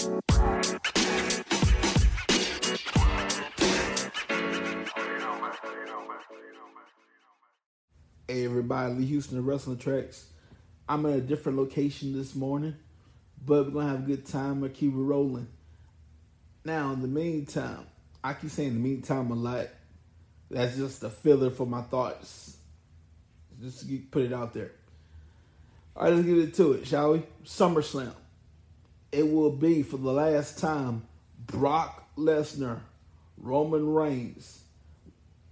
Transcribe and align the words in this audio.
Hey 0.00 0.08
everybody, 8.46 8.94
Lee 8.94 9.04
Houston 9.04 9.36
the 9.36 9.42
Wrestling 9.42 9.76
Tracks. 9.76 10.24
I'm 10.88 11.04
at 11.04 11.12
a 11.12 11.20
different 11.20 11.58
location 11.58 12.16
this 12.16 12.34
morning, 12.34 12.76
but 13.44 13.66
we're 13.66 13.72
gonna 13.72 13.88
have 13.90 14.04
a 14.04 14.06
good 14.06 14.24
time. 14.24 14.64
I 14.64 14.68
keep 14.68 14.94
it 14.94 14.96
rolling. 14.96 15.48
Now, 16.64 16.94
in 16.94 17.02
the 17.02 17.08
meantime, 17.08 17.86
I 18.24 18.32
keep 18.32 18.48
saying 18.48 18.72
the 18.72 18.80
meantime 18.80 19.30
a 19.30 19.34
lot. 19.34 19.68
That's 20.50 20.78
just 20.78 21.04
a 21.04 21.10
filler 21.10 21.50
for 21.50 21.66
my 21.66 21.82
thoughts. 21.82 22.56
Just 23.60 23.86
to 23.86 23.98
put 24.10 24.22
it 24.22 24.32
out 24.32 24.54
there. 24.54 24.70
All 25.94 26.04
right, 26.04 26.14
let's 26.14 26.26
get 26.26 26.38
into 26.38 26.72
it, 26.72 26.86
shall 26.86 27.12
we? 27.12 27.22
SummerSlam. 27.44 28.14
It 29.12 29.30
will 29.30 29.50
be 29.50 29.82
for 29.82 29.96
the 29.96 30.12
last 30.12 30.58
time 30.58 31.06
Brock 31.46 32.06
Lesnar, 32.16 32.80
Roman 33.36 33.92
Reigns, 33.92 34.62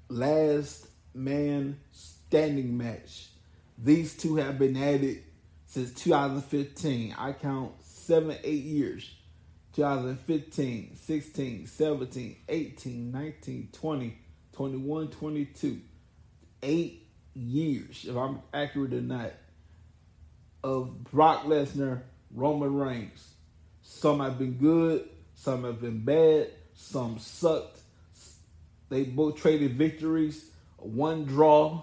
last 0.08 0.86
man 1.14 1.78
standing 1.90 2.76
match. 2.76 3.28
These 3.76 4.16
two 4.16 4.36
have 4.36 4.58
been 4.58 4.76
it 4.76 5.24
since 5.66 5.92
2015. 5.94 7.14
I 7.18 7.32
count 7.32 7.72
seven, 7.82 8.36
eight 8.44 8.64
years. 8.64 9.14
2015, 9.74 10.96
16, 10.96 11.66
17, 11.66 12.36
18, 12.48 13.12
19, 13.12 13.68
20, 13.72 14.18
21, 14.52 15.08
22. 15.08 15.80
Eight 16.64 17.06
years, 17.34 18.04
if 18.08 18.16
I'm 18.16 18.40
accurate 18.52 18.92
or 18.92 19.00
not, 19.00 19.32
of 20.64 21.04
Brock 21.04 21.44
Lesnar, 21.44 22.00
Roman 22.34 22.74
Reigns. 22.74 23.34
Some 23.98 24.20
have 24.20 24.38
been 24.38 24.52
good, 24.52 25.08
some 25.34 25.64
have 25.64 25.80
been 25.80 26.04
bad, 26.04 26.50
some 26.76 27.18
sucked. 27.18 27.80
They 28.90 29.02
both 29.02 29.38
traded 29.38 29.72
victories, 29.72 30.52
one 30.76 31.24
draw, 31.24 31.82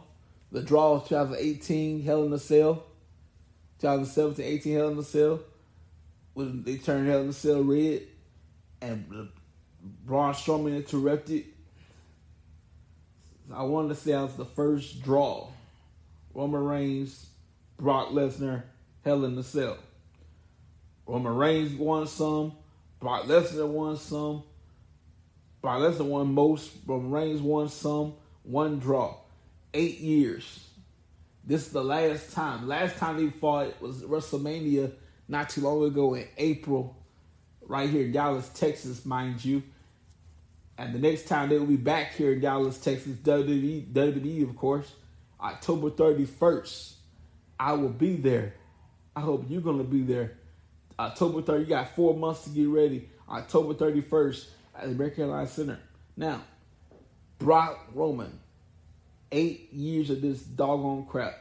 the 0.49 0.61
draw 0.61 0.93
of 0.93 1.09
2018 1.09 2.03
Hell 2.03 2.23
in 2.23 2.31
a 2.31 2.39
Cell, 2.39 2.85
2017 3.81 4.45
18 4.45 4.75
Hell 4.77 4.89
in 4.91 4.97
a 4.97 5.03
Cell, 5.03 5.41
when 6.35 6.63
they 6.63 6.77
turned 6.77 7.09
Hell 7.09 7.19
in 7.19 7.29
a 7.29 7.33
Cell 7.33 7.61
red, 7.61 8.03
and 8.81 9.27
Braun 10.05 10.33
Strowman 10.33 10.77
interrupted. 10.77 11.43
I 13.53 13.63
wanted 13.63 13.89
to 13.89 13.95
say 13.95 14.11
that 14.11 14.21
was 14.21 14.35
the 14.35 14.45
first 14.45 15.03
draw. 15.03 15.49
Roman 16.33 16.63
Reigns, 16.63 17.27
Brock 17.75 18.11
Lesnar, 18.11 18.63
Hell 19.03 19.25
in 19.25 19.37
a 19.37 19.43
Cell. 19.43 19.77
Roman 21.07 21.35
Reigns 21.35 21.73
won 21.73 22.07
some, 22.07 22.53
Brock 22.99 23.23
Lesnar 23.23 23.67
won 23.67 23.97
some, 23.97 24.43
Brock 25.61 25.79
Lesnar 25.79 26.05
won 26.05 26.33
most, 26.33 26.71
Roman 26.85 27.11
Reigns 27.11 27.41
won 27.41 27.69
some, 27.69 28.13
one 28.43 28.79
draw 28.79 29.15
eight 29.73 29.99
years. 29.99 30.67
This 31.43 31.67
is 31.67 31.71
the 31.71 31.83
last 31.83 32.33
time. 32.33 32.67
Last 32.67 32.97
time 32.97 33.17
they 33.17 33.29
fought 33.29 33.79
was 33.81 34.01
WrestleMania 34.01 34.93
not 35.27 35.49
too 35.49 35.61
long 35.61 35.83
ago 35.83 36.15
in 36.15 36.27
April, 36.37 36.97
right 37.67 37.89
here 37.89 38.05
in 38.05 38.11
Dallas, 38.11 38.49
Texas, 38.49 39.05
mind 39.05 39.43
you. 39.43 39.61
And 40.77 40.93
the 40.93 40.99
next 40.99 41.27
time 41.27 41.49
they 41.49 41.57
will 41.57 41.67
be 41.67 41.77
back 41.77 42.13
here 42.13 42.33
in 42.33 42.41
Dallas, 42.41 42.77
Texas, 42.77 43.15
WWE, 43.17 43.91
WWE 43.93 44.49
of 44.49 44.55
course, 44.55 44.91
October 45.39 45.89
31st. 45.89 46.93
I 47.59 47.73
will 47.73 47.89
be 47.89 48.15
there. 48.15 48.55
I 49.15 49.21
hope 49.21 49.45
you're 49.47 49.61
going 49.61 49.77
to 49.77 49.83
be 49.83 50.01
there. 50.01 50.37
October 50.97 51.41
3rd, 51.41 51.59
you 51.59 51.65
got 51.65 51.95
four 51.95 52.15
months 52.15 52.43
to 52.45 52.49
get 52.49 52.67
ready. 52.67 53.09
October 53.29 53.73
31st 53.73 54.45
at 54.75 54.85
the 54.85 54.91
American 54.91 55.23
Airlines 55.23 55.51
Center. 55.51 55.79
Now, 56.15 56.41
Brock 57.37 57.87
Roman, 57.93 58.39
eight 59.31 59.73
years 59.73 60.09
of 60.09 60.21
this 60.21 60.41
doggone 60.41 61.05
crap. 61.05 61.33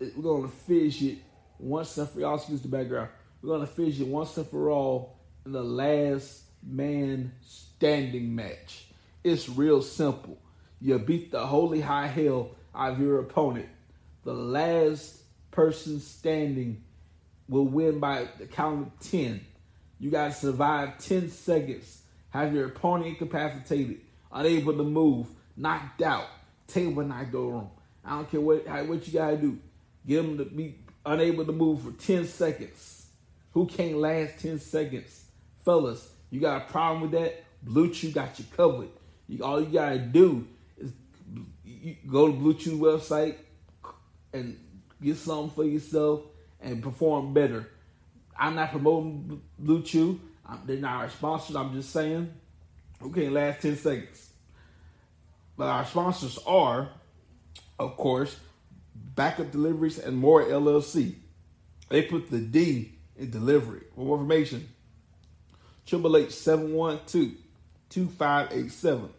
We're 0.00 0.22
gonna 0.22 0.48
finish 0.48 1.00
it 1.02 1.18
once 1.58 1.96
and 1.96 2.08
for 2.08 2.20
y'all. 2.20 2.34
Excuse 2.34 2.62
the 2.62 2.68
background. 2.68 3.10
We're 3.40 3.54
gonna 3.54 3.68
finish 3.68 4.00
it 4.00 4.08
once 4.08 4.36
and 4.36 4.46
for 4.48 4.70
all 4.70 5.18
in 5.46 5.52
the 5.52 5.62
last 5.62 6.42
man 6.62 7.32
standing 7.42 8.34
match. 8.34 8.86
It's 9.22 9.48
real 9.48 9.82
simple. 9.82 10.38
You 10.80 10.98
beat 10.98 11.30
the 11.30 11.46
holy 11.46 11.80
high 11.80 12.08
hell 12.08 12.56
out 12.74 12.94
of 12.94 13.00
your 13.00 13.20
opponent. 13.20 13.68
The 14.24 14.34
last 14.34 15.22
person 15.52 16.00
standing 16.00 16.82
will 17.52 17.66
win 17.66 18.00
by 18.00 18.26
the 18.38 18.46
count 18.46 18.86
of 18.86 19.10
10. 19.10 19.40
You 20.00 20.10
got 20.10 20.28
to 20.28 20.32
survive 20.32 20.98
10 20.98 21.28
seconds, 21.28 22.02
have 22.30 22.54
your 22.54 22.66
opponent 22.66 23.08
incapacitated, 23.08 24.00
unable 24.32 24.76
to 24.76 24.82
move, 24.82 25.28
knocked 25.56 26.02
out, 26.02 26.26
table 26.66 27.04
not 27.04 27.30
go 27.30 27.48
wrong. 27.48 27.70
I 28.04 28.16
don't 28.16 28.30
care 28.30 28.40
what 28.40 28.66
what 28.88 29.06
you 29.06 29.12
gotta 29.12 29.36
do. 29.36 29.58
Get 30.04 30.16
them 30.16 30.38
to 30.38 30.44
be 30.44 30.78
unable 31.06 31.44
to 31.44 31.52
move 31.52 31.82
for 31.82 31.92
10 31.92 32.26
seconds. 32.26 33.06
Who 33.52 33.66
can't 33.66 33.96
last 33.96 34.40
10 34.40 34.58
seconds? 34.58 35.26
Fellas, 35.64 36.10
you 36.30 36.40
got 36.40 36.62
a 36.62 36.64
problem 36.64 37.02
with 37.02 37.12
that? 37.12 37.44
BlueChew 37.64 38.12
got 38.12 38.38
you 38.38 38.44
covered. 38.56 38.88
You, 39.28 39.44
all 39.44 39.60
you 39.60 39.66
gotta 39.66 39.98
do 39.98 40.48
is 40.78 40.90
go 42.08 42.26
to 42.26 42.32
BlueChew 42.32 42.78
website 42.78 43.36
and 44.32 44.58
get 45.00 45.16
something 45.16 45.50
for 45.54 45.64
yourself 45.64 46.22
and 46.62 46.82
perform 46.82 47.34
better. 47.34 47.68
I'm 48.38 48.54
not 48.54 48.70
promoting 48.70 49.42
BlueChew. 49.62 50.18
they're 50.64 50.76
not 50.78 51.02
our 51.02 51.10
sponsors. 51.10 51.56
I'm 51.56 51.74
just 51.74 51.90
saying, 51.90 52.32
can't 53.14 53.32
last 53.32 53.62
10 53.62 53.76
seconds? 53.76 54.30
But 55.56 55.68
our 55.68 55.84
sponsors 55.84 56.38
are, 56.46 56.88
of 57.78 57.96
course, 57.96 58.36
Backup 58.94 59.50
Deliveries 59.50 59.98
and 59.98 60.16
More 60.16 60.42
LLC. 60.44 61.14
They 61.88 62.02
put 62.02 62.30
the 62.30 62.38
D 62.38 62.92
in 63.16 63.30
delivery. 63.30 63.82
For 63.94 64.00
more 64.00 64.16
information, 64.16 64.68
Triple 65.84 66.16
H 66.16 66.30
712 66.30 67.32
2587. 67.90 69.10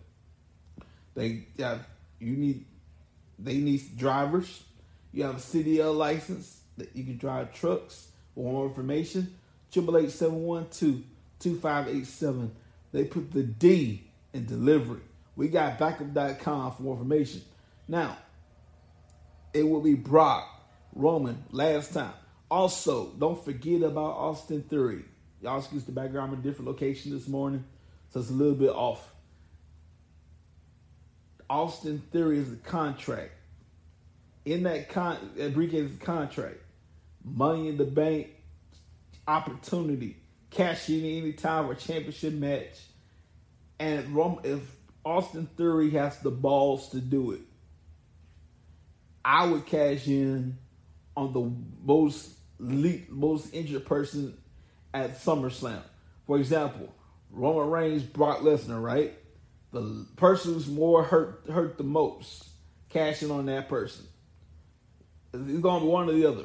They 1.13 1.45
have 1.59 1.85
you 2.19 2.35
need 2.35 2.65
they 3.37 3.57
need 3.57 3.97
drivers. 3.97 4.63
You 5.11 5.25
have 5.25 5.35
a 5.35 5.39
CDL 5.39 5.95
license 5.95 6.62
that 6.78 6.95
you 6.95 7.03
can 7.03 7.17
drive 7.17 7.53
trucks. 7.53 8.07
For 8.34 8.51
more 8.51 8.66
information, 8.66 9.35
Triple 9.72 9.97
H 9.97 10.11
712 10.11 11.03
2587. 11.39 12.51
They 12.91 13.03
put 13.06 13.31
the 13.31 13.44
D 13.44 14.03
in 14.34 14.45
delivery. 14.45 15.01
We 15.35 15.47
got 15.47 15.79
backup.com 15.79 16.72
for 16.73 16.81
more 16.81 16.94
information. 16.94 17.41
Now, 17.88 18.17
it 19.53 19.63
will 19.63 19.81
be 19.81 19.94
Brock, 19.94 20.47
Roman, 20.94 21.44
last 21.51 21.94
time. 21.94 22.13
Also, 22.50 23.11
don't 23.19 23.44
forget 23.44 23.81
about 23.81 24.16
Austin 24.16 24.63
Theory. 24.63 25.05
Y'all 25.41 25.59
excuse 25.59 25.84
the 25.84 25.91
background. 25.91 26.29
I'm 26.29 26.34
in 26.35 26.40
a 26.40 26.44
different 26.44 26.67
location 26.67 27.11
this 27.11 27.28
morning, 27.28 27.66
so 28.09 28.19
it's 28.19 28.29
a 28.29 28.34
little 28.34 28.55
bit 28.55 28.69
off. 28.69 29.13
Austin 31.50 32.01
Theory 32.11 32.40
is 32.40 32.51
a 32.51 32.57
contract. 32.57 33.31
In 34.45 34.63
that 34.63 34.90
con, 34.90 35.17
that 35.35 36.00
contract, 36.00 36.57
money 37.23 37.69
in 37.69 37.78
the 37.78 37.85
bank, 37.85 38.29
opportunity, 39.28 40.17
cash 40.50 40.89
in 40.89 41.06
any 41.06 41.34
time 41.34 41.69
or 41.69 41.75
championship 41.75 42.34
match, 42.34 42.79
and 43.79 44.16
Rome, 44.16 44.39
if 44.44 44.59
Austin 45.06 45.47
Theory 45.57 45.91
has 45.91 46.17
the 46.19 46.31
balls 46.31 46.89
to 46.89 47.01
do 47.01 47.31
it. 47.31 47.41
I 49.25 49.45
would 49.45 49.66
cash 49.66 50.07
in 50.07 50.57
on 51.16 51.34
the 51.34 51.51
most 51.85 52.31
lead, 52.59 53.09
most 53.09 53.53
injured 53.53 53.85
person 53.85 54.38
at 54.94 55.19
SummerSlam. 55.19 55.81
For 56.25 56.37
example, 56.37 56.93
Roman 57.31 57.70
Reigns, 57.70 58.03
Brock 58.03 58.40
Lesnar, 58.40 58.81
right? 58.81 59.14
The 59.72 60.05
person 60.16 60.53
who's 60.53 60.67
more 60.67 61.03
hurt 61.03 61.46
hurt 61.52 61.78
the 61.78 61.84
most, 61.84 62.47
cashing 62.90 63.31
on 63.31 63.47
that 63.47 63.70
person. 63.70 64.05
It's 65.34 65.59
going 65.59 65.79
to 65.79 65.85
be 65.85 65.91
one 65.91 66.09
or 66.09 66.14
the 66.14 66.25
other. 66.28 66.43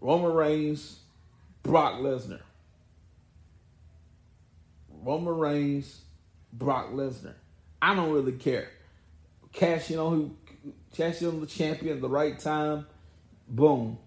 Roman 0.00 0.32
Reigns, 0.32 1.00
Brock 1.62 2.00
Lesnar. 2.00 2.40
Roman 5.02 5.36
Reigns, 5.38 6.00
Brock 6.52 6.90
Lesnar. 6.92 7.34
I 7.80 7.94
don't 7.94 8.12
really 8.12 8.32
care. 8.32 8.68
Cashing 9.52 9.98
on 9.98 10.12
who 10.12 10.36
cashing 10.94 11.28
on 11.28 11.40
the 11.40 11.46
champion 11.46 11.96
at 11.96 12.00
the 12.00 12.08
right 12.08 12.38
time, 12.38 12.86
boom. 13.48 13.98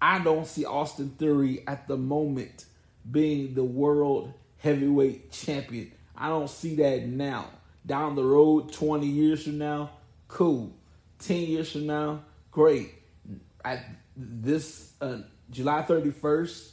I 0.00 0.18
don't 0.18 0.46
see 0.46 0.64
Austin 0.64 1.10
Theory 1.10 1.62
at 1.66 1.86
the 1.86 1.96
moment 1.96 2.64
being 3.10 3.54
the 3.54 3.64
world 3.64 4.32
heavyweight 4.58 5.30
champion. 5.30 5.92
I 6.16 6.28
don't 6.28 6.50
see 6.50 6.76
that 6.76 7.06
now. 7.06 7.50
Down 7.84 8.16
the 8.16 8.24
road, 8.24 8.72
20 8.72 9.06
years 9.06 9.44
from 9.44 9.58
now, 9.58 9.90
cool. 10.28 10.72
10 11.20 11.36
years 11.42 11.70
from 11.70 11.86
now, 11.86 12.22
great. 12.50 12.92
At 13.66 13.84
this 14.16 14.92
uh, 15.00 15.22
July 15.50 15.82
31st, 15.82 16.70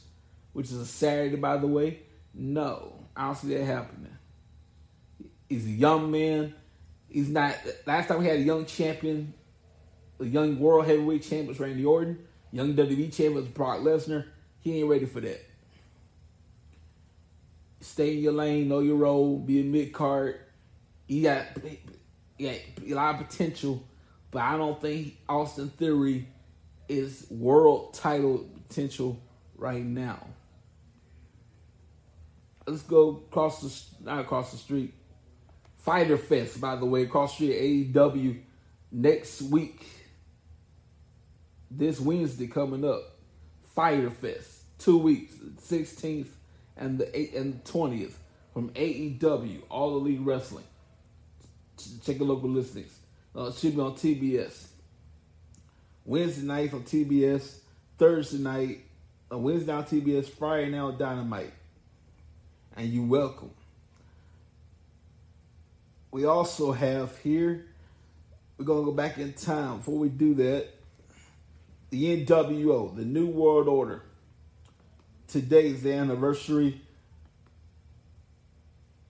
which 0.52 0.66
is 0.66 0.78
a 0.78 0.86
Saturday, 0.86 1.34
by 1.34 1.56
the 1.56 1.66
way, 1.66 2.02
No, 2.32 2.92
I 3.16 3.26
don't 3.26 3.36
see 3.36 3.48
that 3.54 3.64
happening. 3.64 4.16
He's 5.48 5.66
a 5.66 5.70
young 5.70 6.12
man. 6.12 6.54
He's 7.08 7.28
not. 7.28 7.56
Last 7.84 8.06
time 8.06 8.20
we 8.20 8.26
had 8.26 8.36
a 8.36 8.42
young 8.42 8.64
champion, 8.64 9.34
a 10.20 10.24
young 10.24 10.56
world 10.60 10.86
heavyweight 10.86 11.22
champion 11.22 11.48
was 11.48 11.58
Randy 11.58 11.84
Orton. 11.84 12.18
Young 12.52 12.74
WWE 12.74 13.12
champion 13.12 13.34
was 13.34 13.46
Brock 13.46 13.80
Lesnar. 13.80 14.26
He 14.60 14.78
ain't 14.78 14.88
ready 14.88 15.06
for 15.06 15.20
that. 15.20 15.44
Stay 17.80 18.16
in 18.16 18.22
your 18.22 18.32
lane, 18.32 18.68
know 18.68 18.78
your 18.78 18.96
role, 18.96 19.38
be 19.38 19.60
a 19.60 19.64
mid 19.64 19.92
card. 19.92 20.38
He 21.08 21.22
got, 21.22 21.44
he 22.36 22.44
got 22.44 22.54
a 22.88 22.94
lot 22.94 23.20
of 23.20 23.28
potential, 23.28 23.82
but 24.30 24.42
I 24.42 24.56
don't 24.56 24.80
think 24.80 25.18
Austin 25.28 25.70
Theory 25.70 26.28
is 26.88 27.26
world 27.30 27.94
title 27.94 28.48
potential 28.68 29.20
right 29.56 29.84
now. 29.84 30.26
Let's 32.66 32.82
go 32.82 33.22
across 33.28 33.60
the 33.60 34.04
not 34.04 34.20
across 34.20 34.52
the 34.52 34.58
street. 34.58 34.94
Fyter 35.78 36.16
Fest, 36.16 36.60
by 36.60 36.76
the 36.76 36.86
way, 36.86 37.02
across 37.02 37.36
the 37.38 37.52
street 37.52 37.92
AEW 37.94 38.40
next 38.90 39.42
week. 39.42 39.86
This 41.70 42.00
Wednesday 42.00 42.46
coming 42.46 42.84
up. 42.84 43.02
Fyter 43.74 44.10
Fest. 44.10 44.62
Two 44.78 44.98
weeks, 44.98 45.34
16th 45.68 46.28
and 46.76 46.98
the 46.98 47.18
eight 47.18 47.34
and 47.34 47.62
20th 47.64 48.14
from 48.52 48.70
AEW, 48.70 49.62
All 49.68 49.96
Elite 49.96 50.20
Wrestling. 50.20 50.64
Check 52.04 52.18
the 52.18 52.24
local 52.24 52.48
listings. 52.48 52.96
Uh, 53.34 53.50
should 53.52 53.74
be 53.74 53.80
on 53.80 53.94
TBS. 53.94 54.66
Wednesday 56.04 56.46
night 56.46 56.74
on 56.74 56.82
TBS, 56.82 57.58
Thursday 57.96 58.38
night, 58.38 58.84
uh, 59.32 59.38
Wednesday 59.38 59.72
on 59.72 59.84
TBS, 59.84 60.28
Friday 60.28 60.70
night 60.70 60.98
Dynamite. 60.98 61.52
And 62.76 62.88
you 62.88 63.04
welcome. 63.04 63.50
We 66.10 66.26
also 66.26 66.72
have 66.72 67.16
here, 67.18 67.66
we're 68.58 68.64
going 68.64 68.84
to 68.84 68.90
go 68.90 68.92
back 68.92 69.18
in 69.18 69.32
time. 69.32 69.78
Before 69.78 69.98
we 69.98 70.08
do 70.08 70.34
that, 70.34 70.68
the 71.90 72.24
NWO, 72.24 72.94
the 72.94 73.04
New 73.04 73.26
World 73.26 73.68
Order. 73.68 74.02
Today 75.28 75.68
is 75.68 75.82
the 75.82 75.94
anniversary. 75.94 76.80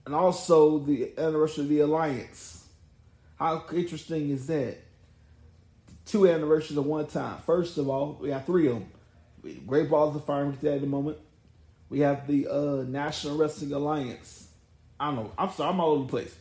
And 0.05 0.15
also 0.15 0.79
the 0.79 1.11
anniversary 1.17 1.63
of 1.63 1.69
the 1.69 1.79
Alliance. 1.81 2.65
How 3.37 3.65
interesting 3.73 4.29
is 4.29 4.47
that? 4.47 4.84
Two 6.05 6.27
anniversaries 6.27 6.77
at 6.77 6.83
one 6.83 7.07
time. 7.07 7.39
First 7.45 7.77
of 7.77 7.89
all, 7.89 8.17
we 8.21 8.29
have 8.29 8.45
three 8.45 8.67
of 8.67 8.75
them. 8.75 8.89
Great 9.65 9.89
Balls 9.89 10.15
of 10.15 10.25
Fire 10.25 10.45
we 10.45 10.69
at 10.69 10.81
the 10.81 10.87
moment. 10.87 11.17
We 11.89 11.99
have 11.99 12.27
the 12.27 12.47
uh, 12.47 12.83
National 12.87 13.37
Wrestling 13.37 13.73
Alliance. 13.73 14.47
I 14.99 15.07
don't 15.07 15.15
know. 15.15 15.31
I'm 15.37 15.51
sorry, 15.51 15.69
I'm 15.69 15.79
all 15.79 15.91
over 15.91 16.03
the 16.03 16.09
place. 16.09 16.35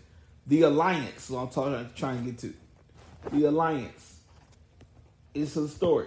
The 0.47 0.63
Alliance, 0.63 1.25
so 1.25 1.37
I'm 1.37 1.49
talking, 1.49 1.89
trying 1.95 2.25
to 2.25 2.31
get 2.31 2.39
to. 2.41 2.55
The 3.33 3.45
Alliance. 3.47 4.21
It's 5.35 5.57
a 5.57 5.69
story. 5.69 6.07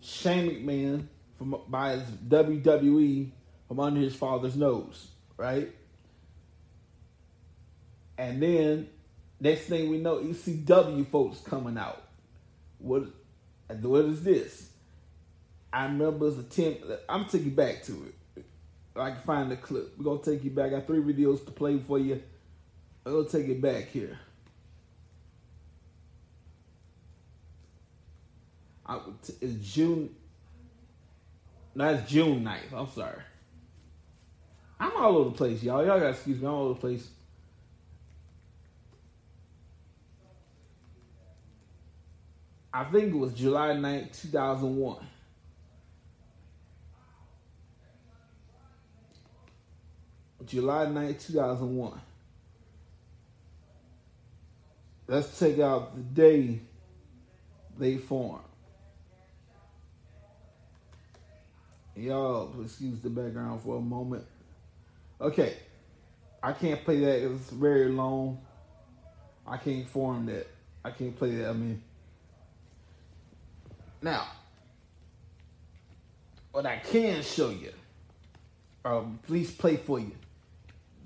Shane 0.00 0.50
McMahon 0.50 1.06
from 1.38 1.56
by 1.68 1.92
his 1.92 2.02
WWE 2.28 3.30
from 3.68 3.80
under 3.80 4.00
his 4.00 4.14
father's 4.14 4.56
nose, 4.56 5.08
right? 5.36 5.72
And 8.18 8.42
then 8.42 8.88
next 9.40 9.62
thing 9.62 9.90
we 9.90 9.98
know, 9.98 10.18
ECW 10.18 11.06
folks 11.06 11.40
coming 11.40 11.78
out. 11.78 12.02
What 12.82 13.04
what 13.80 14.04
is 14.04 14.22
this? 14.22 14.70
I 15.72 15.84
remember 15.84 16.26
his 16.26 16.38
attempt. 16.38 16.84
I'm 17.08 17.24
take 17.24 17.44
you 17.44 17.50
back 17.50 17.82
to 17.84 17.92
it. 18.36 18.44
I 18.94 19.12
can 19.12 19.20
find 19.20 19.50
the 19.50 19.56
clip. 19.56 19.96
We're 19.96 20.04
gonna 20.04 20.22
take 20.22 20.44
you 20.44 20.50
back. 20.50 20.66
I 20.66 20.76
got 20.76 20.86
three 20.86 21.00
videos 21.00 21.44
to 21.46 21.52
play 21.52 21.78
for 21.78 21.98
you. 21.98 22.22
I'm 23.06 23.12
gonna 23.12 23.28
take 23.28 23.48
it 23.48 23.62
back 23.62 23.88
here. 23.88 24.18
I, 28.84 29.00
it's 29.40 29.74
June. 29.74 30.14
No, 31.74 31.88
it's 31.88 32.10
June 32.10 32.44
9th. 32.44 32.72
I'm 32.74 32.88
sorry. 32.88 33.22
I'm 34.78 34.92
all 34.96 35.16
over 35.16 35.30
the 35.30 35.36
place, 35.36 35.62
y'all. 35.62 35.86
Y'all 35.86 35.98
gotta 35.98 36.10
excuse 36.10 36.40
me. 36.40 36.46
I'm 36.46 36.52
all 36.52 36.64
over 36.64 36.74
the 36.74 36.80
place. 36.80 37.08
I 42.74 42.84
think 42.84 43.12
it 43.12 43.16
was 43.16 43.34
July 43.34 43.70
9th, 43.70 44.22
2001. 44.22 45.06
July 50.46 50.86
9th, 50.86 51.26
2001. 51.26 52.00
Let's 55.06 55.38
take 55.38 55.58
out 55.58 55.94
the 55.94 56.02
day 56.02 56.60
they 57.78 57.98
formed. 57.98 58.44
Y'all, 61.94 62.50
excuse 62.64 63.00
the 63.00 63.10
background 63.10 63.60
for 63.62 63.76
a 63.76 63.80
moment. 63.80 64.24
Okay. 65.20 65.56
I 66.42 66.52
can't 66.52 66.82
play 66.84 67.00
that. 67.00 67.30
It's 67.30 67.50
very 67.50 67.90
long. 67.90 68.40
I 69.46 69.58
can't 69.58 69.86
form 69.86 70.26
that. 70.26 70.46
I 70.84 70.90
can't 70.90 71.16
play 71.16 71.36
that. 71.36 71.50
I 71.50 71.52
mean, 71.52 71.82
now, 74.02 74.26
what 76.50 76.66
I 76.66 76.78
can 76.78 77.22
show 77.22 77.50
you, 77.50 77.72
um, 78.84 79.18
please 79.26 79.50
play 79.50 79.76
for 79.76 79.98
you, 79.98 80.12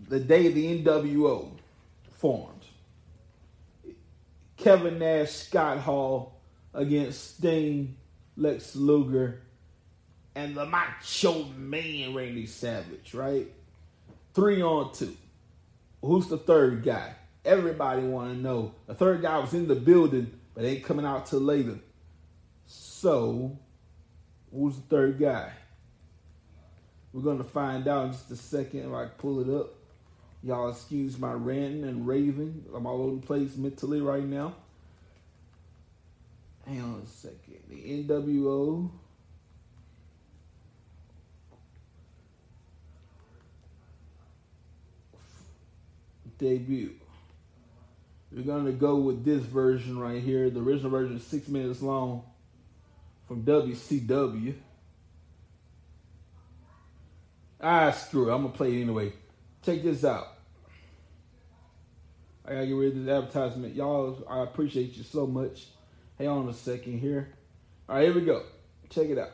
the 0.08 0.19
day 0.19 0.48
the 0.48 0.82
NWO 0.82 1.50
formed. 2.12 2.52
Kevin 4.56 4.98
Nash, 4.98 5.31
Scott 5.31 5.78
Hall 5.78 6.40
against 6.72 7.37
Sting, 7.37 7.96
Lex 8.37 8.75
Luger, 8.75 9.43
and 10.34 10.54
the 10.54 10.66
Macho 10.66 11.44
Man 11.56 12.14
Randy 12.14 12.46
Savage, 12.46 13.14
right? 13.14 13.46
Three 14.34 14.62
on 14.62 14.93
two. 14.93 15.16
Who's 16.02 16.28
the 16.28 16.38
third 16.38 16.84
guy? 16.84 17.14
Everybody 17.44 18.02
want 18.02 18.32
to 18.32 18.38
know. 18.38 18.75
The 18.87 18.94
third 18.94 19.22
guy 19.22 19.38
was 19.38 19.54
in 19.54 19.69
the 19.69 19.75
building, 19.75 20.31
but 20.54 20.64
ain't 20.64 20.84
coming 20.84 21.06
out 21.06 21.26
till 21.26 21.40
later. 21.40 21.78
So, 23.06 23.56
who's 24.53 24.75
the 24.75 24.82
third 24.82 25.20
guy? 25.20 25.53
We're 27.12 27.23
going 27.23 27.38
to 27.38 27.44
find 27.44 27.87
out 27.87 28.06
in 28.06 28.11
just 28.11 28.32
a 28.32 28.37
second 28.37 28.81
if 28.81 28.93
I 28.93 29.05
pull 29.05 29.38
it 29.38 29.61
up. 29.61 29.75
Y'all 30.43 30.70
excuse 30.70 31.17
my 31.17 31.32
ranting 31.32 31.84
and 31.84 32.05
raving. 32.05 32.65
I'm 32.75 32.84
all 32.84 33.03
over 33.03 33.20
the 33.20 33.25
place 33.25 33.56
mentally 33.56 34.01
right 34.01 34.25
now. 34.25 34.56
Hang 36.67 36.81
on 36.81 37.03
a 37.05 37.06
second. 37.06 37.63
The 37.69 37.77
NWO. 38.03 38.91
Debut. 46.39 46.96
We're 48.32 48.43
going 48.43 48.65
to 48.65 48.72
go 48.72 48.96
with 48.96 49.25
this 49.25 49.44
version 49.44 49.96
right 49.96 50.20
here. 50.20 50.51
The 50.51 50.58
original 50.58 50.91
version 50.91 51.19
is 51.19 51.25
six 51.25 51.46
minutes 51.46 51.81
long 51.81 52.25
from 53.26 53.42
WCW. 53.44 54.54
Ah, 57.60 57.90
screw 57.90 58.30
it. 58.30 58.34
I'm 58.34 58.42
going 58.42 58.52
to 58.52 58.56
play 58.56 58.76
it 58.76 58.82
anyway. 58.82 59.12
Check 59.64 59.82
this 59.82 60.04
out. 60.04 60.28
I 62.46 62.52
gotta 62.52 62.66
get 62.66 62.76
rid 62.76 62.96
of 62.96 63.04
this 63.04 63.12
advertisement. 63.12 63.74
Y'all, 63.74 64.24
I 64.30 64.44
appreciate 64.44 64.96
you 64.96 65.02
so 65.02 65.26
much. 65.26 65.66
Hang 66.16 66.28
on 66.28 66.48
a 66.48 66.54
second 66.54 67.00
here. 67.00 67.34
All 67.88 67.96
right, 67.96 68.04
here 68.04 68.14
we 68.14 68.20
go. 68.20 68.44
Check 68.88 69.08
it 69.08 69.18
out. 69.18 69.32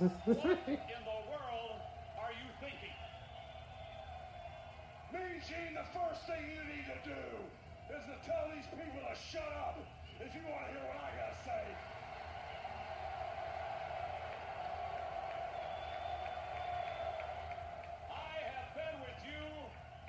what 0.00 0.08
in 0.64 1.02
the 1.04 1.20
world 1.28 1.76
are 2.16 2.32
you 2.32 2.48
thinking? 2.56 2.96
Mean 5.12 5.36
Gene, 5.44 5.76
the 5.76 5.84
first 5.92 6.24
thing 6.24 6.40
you 6.48 6.64
need 6.64 6.88
to 6.88 6.96
do 7.04 7.22
is 7.92 8.02
to 8.08 8.16
tell 8.24 8.48
these 8.48 8.64
people 8.72 8.96
to 8.96 9.12
shut 9.12 9.52
up 9.60 9.76
if 10.16 10.32
you 10.32 10.40
want 10.48 10.64
to 10.64 10.68
hear 10.72 10.84
what 10.88 10.96
I 11.04 11.12
got 11.20 11.36
to 11.36 11.40
say. 11.44 11.64
I 18.08 18.32
have 18.56 18.72
been 18.72 18.96
with 19.04 19.20
you 19.28 19.44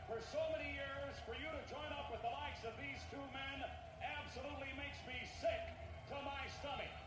for 0.08 0.24
so 0.24 0.40
many 0.56 0.72
years. 0.72 1.20
For 1.28 1.36
you 1.36 1.52
to 1.52 1.64
join 1.68 1.92
up 2.00 2.08
with 2.16 2.24
the 2.24 2.32
likes 2.32 2.64
of 2.64 2.72
these 2.80 3.04
two 3.12 3.20
men 3.36 3.60
absolutely 4.00 4.72
makes 4.80 5.04
me 5.04 5.20
sick 5.44 5.64
to 6.08 6.18
my 6.24 6.48
stomach. 6.64 7.01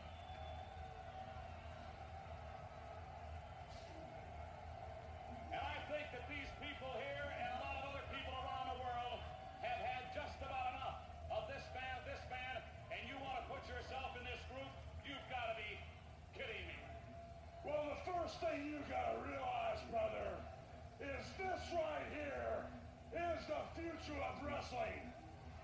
of 24.13 24.37
wrestling, 24.45 25.01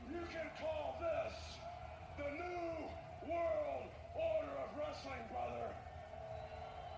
you 0.08 0.24
can 0.32 0.48
call 0.56 0.96
this 0.96 1.36
the 2.16 2.30
new 2.40 2.72
world 3.28 3.92
order 4.16 4.54
of 4.64 4.68
wrestling, 4.80 5.20
brother. 5.28 5.68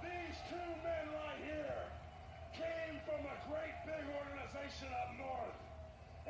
These 0.06 0.38
two 0.46 0.70
men 0.86 1.04
right 1.10 1.42
here 1.42 1.82
came 2.54 2.94
from 3.02 3.26
a 3.26 3.36
great 3.50 3.74
big 3.82 4.06
organization 4.06 4.86
up 4.94 5.10
north. 5.18 5.58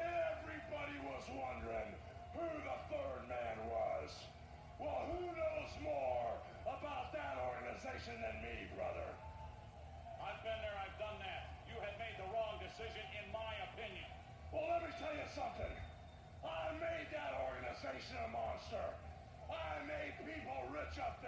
Everybody 0.00 0.96
was 1.04 1.24
wondering 1.28 1.92
who 2.32 2.48
the 2.48 2.78
third 2.88 3.28
man 3.28 3.56
was. 3.68 4.08
Well, 4.80 5.12
who 5.12 5.28
knows 5.28 5.72
more 5.84 6.40
about 6.64 7.12
that 7.12 7.36
organization 7.36 8.16
than 8.16 8.36
me, 8.40 8.64
brother? 8.72 9.12
I've 10.24 10.40
been 10.40 10.60
there, 10.64 10.78
I've 10.80 10.96
done 10.96 11.20
that. 11.20 11.52
You 11.68 11.76
had 11.84 12.00
made 12.00 12.16
the 12.16 12.32
wrong 12.32 12.56
decision 12.64 13.04
well, 14.52 14.68
let 14.68 14.84
me 14.84 14.92
tell 15.00 15.16
you 15.16 15.24
something. 15.32 15.74
I 16.44 16.76
made 16.76 17.08
that 17.08 17.32
organization 17.40 18.20
a 18.20 18.28
monster. 18.28 18.84
I 19.48 19.80
made 19.88 20.12
people 20.20 20.60
rich 20.68 21.00
up 21.00 21.21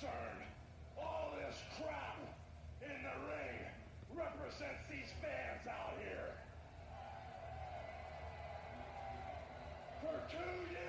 concerned, 0.00 0.40
all 0.96 1.32
this 1.36 1.56
crap 1.76 2.16
in 2.80 2.88
the 2.88 3.16
ring 3.28 3.60
represents 4.16 4.80
these 4.88 5.12
fans 5.20 5.66
out 5.68 5.98
here. 6.00 6.32
For 10.00 10.16
two 10.30 10.72
years. 10.72 10.79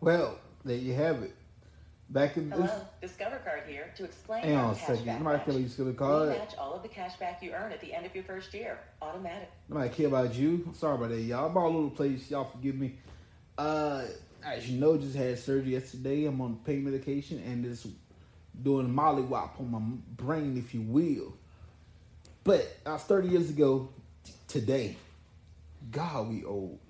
Well, 0.00 0.38
there 0.64 0.76
you 0.76 0.94
have 0.94 1.22
it. 1.22 1.34
Back 2.08 2.36
in 2.36 2.50
Hello, 2.50 2.62
this. 2.62 3.10
Discover 3.12 3.36
Card 3.44 3.62
here 3.68 3.92
to 3.96 4.04
explain 4.04 4.42
Hang 4.42 4.56
on 4.56 4.72
a 4.72 4.74
second. 4.74 5.06
Nobody 5.06 5.22
match. 5.22 5.44
care 5.44 5.54
about 5.54 5.62
Discover 5.62 5.92
We 6.22 6.28
match 6.38 6.54
all 6.58 6.74
of 6.74 6.82
the 6.82 6.88
cash 6.88 7.16
back 7.18 7.40
you 7.42 7.52
earn 7.52 7.70
at 7.70 7.80
the 7.80 7.94
end 7.94 8.04
of 8.04 8.14
your 8.14 8.24
first 8.24 8.52
year. 8.52 8.80
Automatic. 9.00 9.48
Nobody 9.68 9.90
care 9.90 10.06
about 10.08 10.34
you. 10.34 10.64
I'm 10.66 10.74
sorry 10.74 10.96
about 10.96 11.10
that, 11.10 11.20
y'all. 11.20 11.48
I'm 11.48 11.56
all 11.56 11.76
over 11.76 11.90
the 11.90 11.94
place. 11.94 12.28
Y'all 12.30 12.50
forgive 12.50 12.74
me. 12.74 12.96
Uh, 13.56 14.04
as 14.44 14.68
you 14.68 14.80
know, 14.80 14.96
just 14.96 15.14
had 15.14 15.38
surgery 15.38 15.72
yesterday. 15.72 16.24
I'm 16.24 16.40
on 16.40 16.56
pain 16.64 16.82
medication 16.82 17.40
and 17.46 17.62
just 17.62 17.86
doing 18.60 18.88
mollywop 18.88 19.60
on 19.60 19.70
my 19.70 19.80
brain, 20.16 20.56
if 20.56 20.74
you 20.74 20.80
will. 20.80 21.34
But 22.42 22.76
I 22.84 22.94
was 22.94 23.02
30 23.02 23.28
years 23.28 23.50
ago 23.50 23.88
t- 24.24 24.32
today. 24.48 24.96
God, 25.92 26.28
we 26.28 26.44
old. 26.44 26.80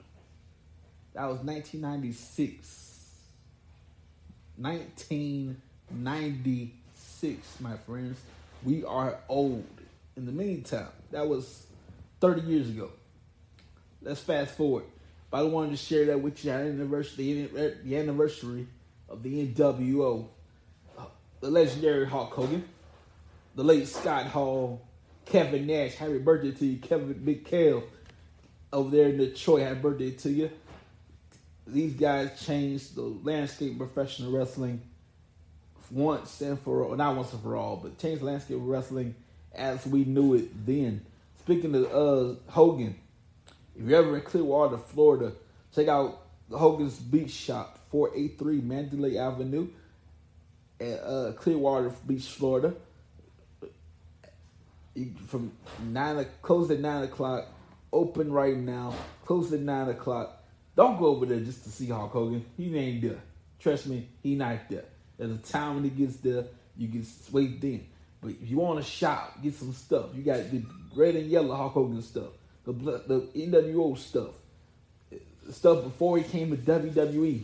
That 1.12 1.24
was 1.26 1.40
1996. 1.40 2.89
1996, 4.60 7.60
my 7.60 7.76
friends. 7.78 8.20
We 8.62 8.84
are 8.84 9.16
old. 9.28 9.64
In 10.16 10.26
the 10.26 10.32
meantime, 10.32 10.88
that 11.12 11.26
was 11.26 11.66
30 12.20 12.42
years 12.42 12.68
ago. 12.68 12.90
Let's 14.02 14.20
fast 14.20 14.54
forward. 14.54 14.84
But 15.30 15.38
I 15.38 15.42
wanted 15.44 15.70
to 15.70 15.78
share 15.78 16.04
that 16.06 16.20
with 16.20 16.44
you. 16.44 16.52
Anniversary, 16.52 17.46
the, 17.46 17.76
the 17.84 17.96
anniversary 17.96 18.66
of 19.08 19.22
the 19.22 19.46
NWO. 19.46 20.26
Uh, 20.98 21.04
The 21.40 21.50
legendary 21.50 22.06
Hulk 22.06 22.32
Hogan, 22.32 22.64
the 23.54 23.64
late 23.64 23.88
Scott 23.88 24.26
Hall, 24.26 24.82
Kevin 25.24 25.66
Nash. 25.66 25.94
Happy 25.94 26.18
birthday 26.18 26.50
to 26.50 26.66
you, 26.66 26.76
Kevin 26.78 27.14
Big 27.14 27.46
Kev 27.46 27.82
over 28.72 28.90
there 28.90 29.08
in 29.08 29.16
Detroit. 29.16 29.62
Happy 29.62 29.80
birthday 29.80 30.10
to 30.10 30.30
you. 30.30 30.50
These 31.72 31.94
guys 31.94 32.44
changed 32.44 32.96
the 32.96 33.02
landscape 33.02 33.72
of 33.72 33.78
professional 33.78 34.32
wrestling 34.32 34.82
once 35.90 36.40
and 36.40 36.58
for 36.58 36.84
all. 36.84 36.96
Not 36.96 37.16
once 37.16 37.32
and 37.32 37.42
for 37.42 37.56
all, 37.56 37.76
but 37.76 37.98
changed 37.98 38.22
the 38.22 38.26
landscape 38.26 38.56
of 38.56 38.66
wrestling 38.66 39.14
as 39.54 39.86
we 39.86 40.04
knew 40.04 40.34
it 40.34 40.66
then. 40.66 41.04
Speaking 41.38 41.74
of 41.74 41.84
uh, 41.86 42.34
Hogan, 42.50 42.96
if 43.76 43.86
you're 43.86 44.02
ever 44.02 44.16
in 44.16 44.22
Clearwater, 44.22 44.78
Florida, 44.78 45.32
check 45.74 45.88
out 45.88 46.20
Hogan's 46.50 46.98
Beach 46.98 47.30
Shop, 47.30 47.78
483 47.90 48.60
Mandalay 48.60 49.16
Avenue, 49.16 49.68
at 50.80 51.00
uh, 51.02 51.32
Clearwater 51.32 51.90
Beach, 52.06 52.26
Florida. 52.26 52.74
From 55.28 55.52
nine 55.82 56.26
close 56.42 56.70
at 56.70 56.80
nine 56.80 57.04
o'clock, 57.04 57.46
open 57.92 58.32
right 58.32 58.56
now. 58.56 58.92
Close 59.24 59.52
at 59.52 59.60
nine 59.60 59.88
o'clock. 59.88 60.39
Don't 60.76 60.98
go 60.98 61.06
over 61.06 61.26
there 61.26 61.40
just 61.40 61.64
to 61.64 61.70
see 61.70 61.88
Hulk 61.88 62.12
Hogan. 62.12 62.44
He 62.56 62.76
ain't 62.76 63.02
there. 63.02 63.20
Trust 63.58 63.86
me, 63.86 64.08
he 64.22 64.34
not 64.34 64.68
there. 64.68 64.84
There's 65.18 65.32
a 65.32 65.38
time 65.38 65.74
when 65.74 65.84
he 65.84 65.90
gets 65.90 66.16
there, 66.16 66.44
you 66.76 66.88
get 66.88 67.04
swayed 67.06 67.62
in. 67.62 67.86
But 68.22 68.30
if 68.30 68.50
you 68.50 68.58
want 68.58 68.82
to 68.82 68.90
shop, 68.90 69.42
get 69.42 69.54
some 69.54 69.72
stuff. 69.72 70.06
You 70.14 70.22
got 70.22 70.50
the 70.50 70.62
red 70.94 71.16
and 71.16 71.26
yellow 71.26 71.54
Hulk 71.54 71.72
Hogan 71.72 72.02
stuff, 72.02 72.30
the 72.64 72.72
the 72.72 73.28
NWO 73.34 73.96
stuff, 73.98 74.30
stuff 75.50 75.84
before 75.84 76.18
he 76.18 76.24
came 76.24 76.50
to 76.50 76.56
WWE. 76.56 77.42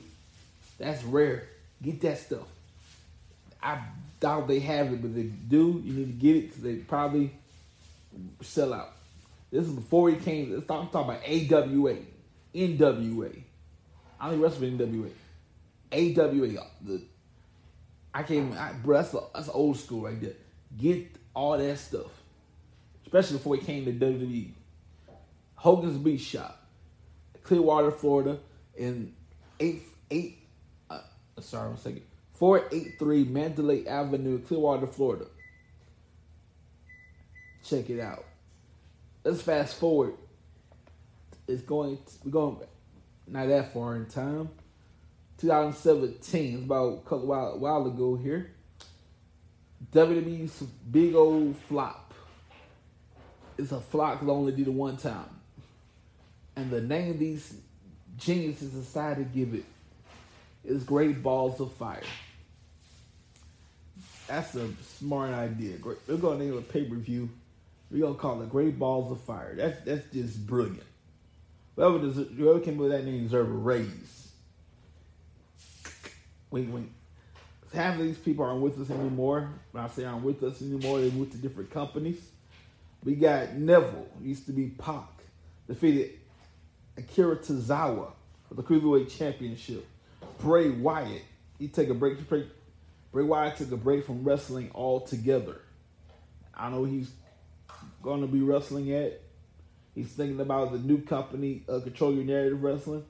That's 0.79 1.03
rare. 1.05 1.49
Get 1.83 2.01
that 2.03 2.19
stuff. 2.19 2.47
I 3.63 3.81
doubt 4.21 4.49
they 4.49 4.61
have 4.61 4.93
it, 4.93 5.03
but 5.03 5.15
they 5.15 5.25
do, 5.25 5.83
you 5.85 5.93
need 5.93 6.07
to 6.07 6.27
get 6.27 6.37
it 6.37 6.49
because 6.49 6.63
they 6.63 6.77
probably 6.77 7.33
sell 8.43 8.73
out. 8.73 8.93
This 9.51 9.67
is 9.67 9.73
before 9.73 10.11
he 10.11 10.17
came. 10.17 10.55
I'm 10.55 10.89
talking 10.89 10.89
about 10.93 11.23
AWA, 11.27 11.97
NWA. 12.57 13.43
I 14.19 14.25
don't 14.25 14.35
even 14.35 14.43
wrestle 14.43 14.61
for 14.61 14.67
NWA. 14.67 15.11
AWA. 15.93 16.67
The 16.83 17.03
I 18.15 18.23
even- 18.23 18.55
I, 18.55 18.73
bro, 18.73 18.97
that's 18.97 19.13
a, 19.13 19.21
that's 19.35 19.49
old 19.51 19.77
school 19.77 20.03
right 20.03 20.19
there. 20.21 20.33
Get 20.79 21.07
all 21.35 21.59
that 21.59 21.79
stuff, 21.79 22.11
especially 23.05 23.37
before 23.37 23.57
he 23.57 23.63
came 23.63 23.85
to 23.85 23.93
WWE. 23.93 24.53
Hogan's 25.55 25.99
Beach 25.99 26.23
Shop, 26.23 26.67
Clearwater, 27.43 27.91
Florida, 27.91 28.39
in 28.75 29.15
eight 29.61 29.83
eight. 30.11 30.39
Uh, 30.89 31.01
sorry, 31.41 31.69
one 31.69 31.79
second. 31.79 32.03
Four 32.33 32.65
eight 32.73 32.99
three 32.99 33.25
Mandalay 33.25 33.87
Avenue, 33.87 34.41
Clearwater, 34.41 34.87
Florida. 34.87 35.27
Check 37.65 37.91
it 37.91 38.01
out. 38.01 38.25
Let's 39.25 39.43
fast 39.43 39.77
forward. 39.77 40.15
It's 41.49 41.63
going. 41.63 41.99
We're 42.25 42.31
going 42.31 42.59
not 43.27 43.49
that 43.49 43.73
far 43.73 43.97
in 43.97 44.07
time. 44.07 44.51
2017. 45.39 46.55
It's 46.55 46.65
about 46.65 46.95
a 46.95 46.97
couple 46.99 47.27
while, 47.27 47.59
while 47.59 47.87
ago 47.87 48.17
here. 48.17 48.51
WWE's 49.93 50.63
big 50.91 51.15
old 51.15 51.57
flop. 51.69 52.15
It's 53.59 53.73
a 53.73 53.81
flop 53.81 54.23
I 54.23 54.27
only 54.27 54.53
did 54.53 54.67
it 54.67 54.73
one 54.73 54.97
time. 54.97 55.29
And 56.57 56.71
the 56.71 56.81
name 56.81 57.11
of 57.11 57.19
these 57.19 57.55
geniuses 58.17 58.71
decided 58.71 59.33
to 59.33 59.39
give 59.39 59.55
it 59.55 59.65
is 60.65 60.85
Great 60.85 61.23
Balls 61.23 61.61
of 61.61 61.73
Fire. 61.73 62.03
That's 64.27 64.55
a 64.57 64.69
smart 64.99 65.33
idea. 65.33 65.77
Great. 65.77 65.99
We're 66.09 66.17
gonna 66.17 66.45
name 66.45 66.57
a 66.57 66.63
pay 66.63 66.85
per 66.85 66.97
view. 66.97 67.29
We're 67.91 68.03
gonna 68.03 68.15
call 68.15 68.43
it 68.43 68.51
Great 68.51 68.79
Balls 68.79 69.13
of 69.13 69.21
Fire. 69.21 69.55
That's 69.55 69.81
that's 69.83 70.07
just 70.13 70.47
brilliant. 70.47 70.83
Whoever 71.77 71.99
does 71.99 72.17
whoever 72.37 72.61
came 72.61 72.75
up 72.75 72.81
with 72.81 72.91
that 72.91 73.05
name 73.05 73.23
deserve 73.23 73.49
a 73.49 73.53
raise. 73.53 74.33
Wait, 76.51 76.69
wait. 76.69 76.91
Half 77.75 77.99
of 77.99 78.05
these 78.05 78.17
people 78.17 78.45
aren't 78.45 78.63
with 78.63 78.81
us 78.81 78.91
anymore. 78.91 79.51
When 79.73 79.85
I 79.85 79.89
say 79.89 80.05
aren't 80.05 80.25
with 80.25 80.43
us 80.43 80.63
anymore, 80.63 81.01
they 81.01 81.11
moved 81.11 81.33
to 81.33 81.39
different 81.39 81.71
companies. 81.71 82.21
We 83.05 83.15
got 83.15 83.55
Neville, 83.55 84.09
used 84.23 84.47
to 84.47 84.53
be 84.53 84.69
Pac, 84.69 85.05
defeated 85.69 86.13
Akira 86.97 87.37
Tozawa 87.37 88.13
for 88.49 88.55
the 88.55 88.63
Cruiserweight 88.63 89.17
Championship. 89.17 89.87
Bray 90.39 90.71
Wyatt, 90.71 91.23
he 91.59 91.69
took 91.69 91.89
a 91.91 91.95
break. 91.95 92.27
break 92.29 92.47
Bray 93.13 93.25
Wyatt 93.25 93.57
took 93.57 93.73
a 93.73 93.77
break 93.77 94.07
from 94.07 94.25
wrestling 94.25 94.71
altogether. 94.75 95.61
I 96.55 96.71
know 96.71 96.85
he's 96.85 97.11
going 98.03 98.23
to 98.23 98.27
be 98.27 98.41
wrestling 98.41 98.93
at. 98.93 99.21
He's 99.97 100.13
thinking 100.13 100.39
about 100.41 100.71
the 100.73 100.79
new 100.79 101.01
company, 101.01 101.63
uh, 101.71 101.81
Control 101.81 102.13
Your 102.13 102.25
Narrative 102.25 102.63
Wrestling. 102.63 103.03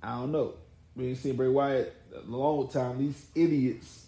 I 0.00 0.12
don't 0.20 0.30
know. 0.30 0.54
We 0.94 1.08
ain't 1.08 1.18
seen 1.18 1.34
Bray 1.34 1.48
Wyatt 1.48 1.92
a 2.14 2.20
long 2.30 2.68
time. 2.68 2.98
These 2.98 3.26
idiots 3.34 4.06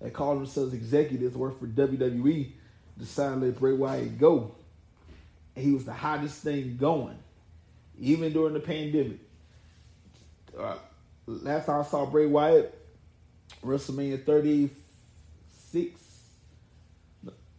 that 0.00 0.12
call 0.12 0.34
themselves 0.34 0.74
executives 0.74 1.36
work 1.36 1.60
for 1.60 1.68
WWE 1.68 2.50
decided 2.98 3.40
to 3.40 3.46
let 3.46 3.60
Bray 3.60 3.74
Wyatt 3.74 4.18
go. 4.18 4.56
And 5.54 5.64
he 5.64 5.70
was 5.70 5.84
the 5.84 5.92
hottest 5.92 6.42
thing 6.42 6.76
going, 6.78 7.16
even 8.00 8.32
during 8.32 8.54
the 8.54 8.60
pandemic. 8.60 9.20
Uh, 10.58 10.78
last 11.28 11.66
time 11.66 11.80
I 11.80 11.84
saw 11.84 12.06
Bray 12.06 12.26
Wyatt, 12.26 12.76
WrestleMania 13.64 14.26
36, 14.26 16.00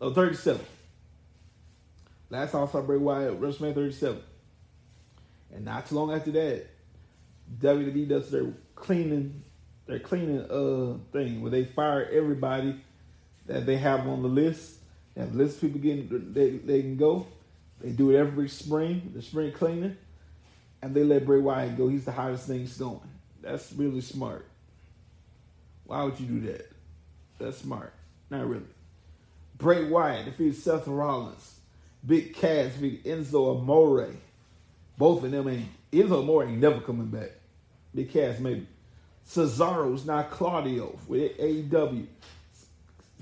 no, 0.01 0.13
37. 0.13 0.65
Last 2.33 2.53
time 2.53 2.63
I 2.63 2.71
saw 2.71 2.81
Bray 2.81 2.97
Wyatt, 2.97 3.39
WrestleMania 3.39 3.75
37. 3.75 4.19
And 5.53 5.65
not 5.65 5.85
too 5.85 5.93
long 5.93 6.11
after 6.11 6.31
that, 6.31 6.65
WWE 7.59 8.07
does 8.07 8.31
their 8.31 8.51
cleaning, 8.73 9.43
their 9.85 9.99
cleaning 9.99 10.41
uh 10.49 10.97
thing 11.11 11.43
where 11.43 11.51
they 11.51 11.63
fire 11.63 12.09
everybody 12.11 12.81
that 13.45 13.67
they 13.67 13.77
have 13.77 14.07
on 14.07 14.23
the 14.23 14.27
list. 14.27 14.79
They 15.13 15.21
have 15.21 15.35
list 15.35 15.61
people 15.61 15.79
getting 15.79 16.33
they, 16.33 16.57
they 16.57 16.81
can 16.81 16.97
go. 16.97 17.27
They 17.79 17.91
do 17.91 18.09
it 18.09 18.17
every 18.17 18.49
spring, 18.49 19.11
the 19.13 19.21
spring 19.21 19.51
cleaning, 19.51 19.95
and 20.81 20.95
they 20.95 21.03
let 21.03 21.27
Bray 21.27 21.39
Wyatt 21.39 21.77
go. 21.77 21.87
He's 21.87 22.05
the 22.05 22.13
hottest 22.13 22.47
thing's 22.47 22.75
going. 22.75 22.99
That's 23.43 23.71
really 23.73 24.01
smart. 24.01 24.47
Why 25.83 26.03
would 26.03 26.19
you 26.19 26.25
do 26.25 26.47
that? 26.47 26.71
That's 27.37 27.59
smart. 27.59 27.93
Not 28.31 28.47
really. 28.47 28.65
Bray 29.55 29.85
Wyatt 29.85 30.25
defeated 30.25 30.55
Seth 30.55 30.87
Rollins. 30.87 31.59
Big 32.05 32.35
Cass 32.35 32.73
defeated 32.73 33.03
Enzo 33.05 33.57
Amore. 33.57 34.09
Both 34.97 35.23
of 35.23 35.31
them 35.31 35.47
ain't 35.47 35.67
Enzo 35.91 36.19
Amore 36.19 36.45
ain't 36.45 36.59
never 36.59 36.81
coming 36.81 37.07
back. 37.07 37.31
Big 37.95 38.11
Cass 38.11 38.39
maybe. 38.39 38.67
Cesaro's 39.27 40.05
not 40.05 40.29
Claudio 40.31 40.97
with 41.07 41.37
AEW. 41.37 42.07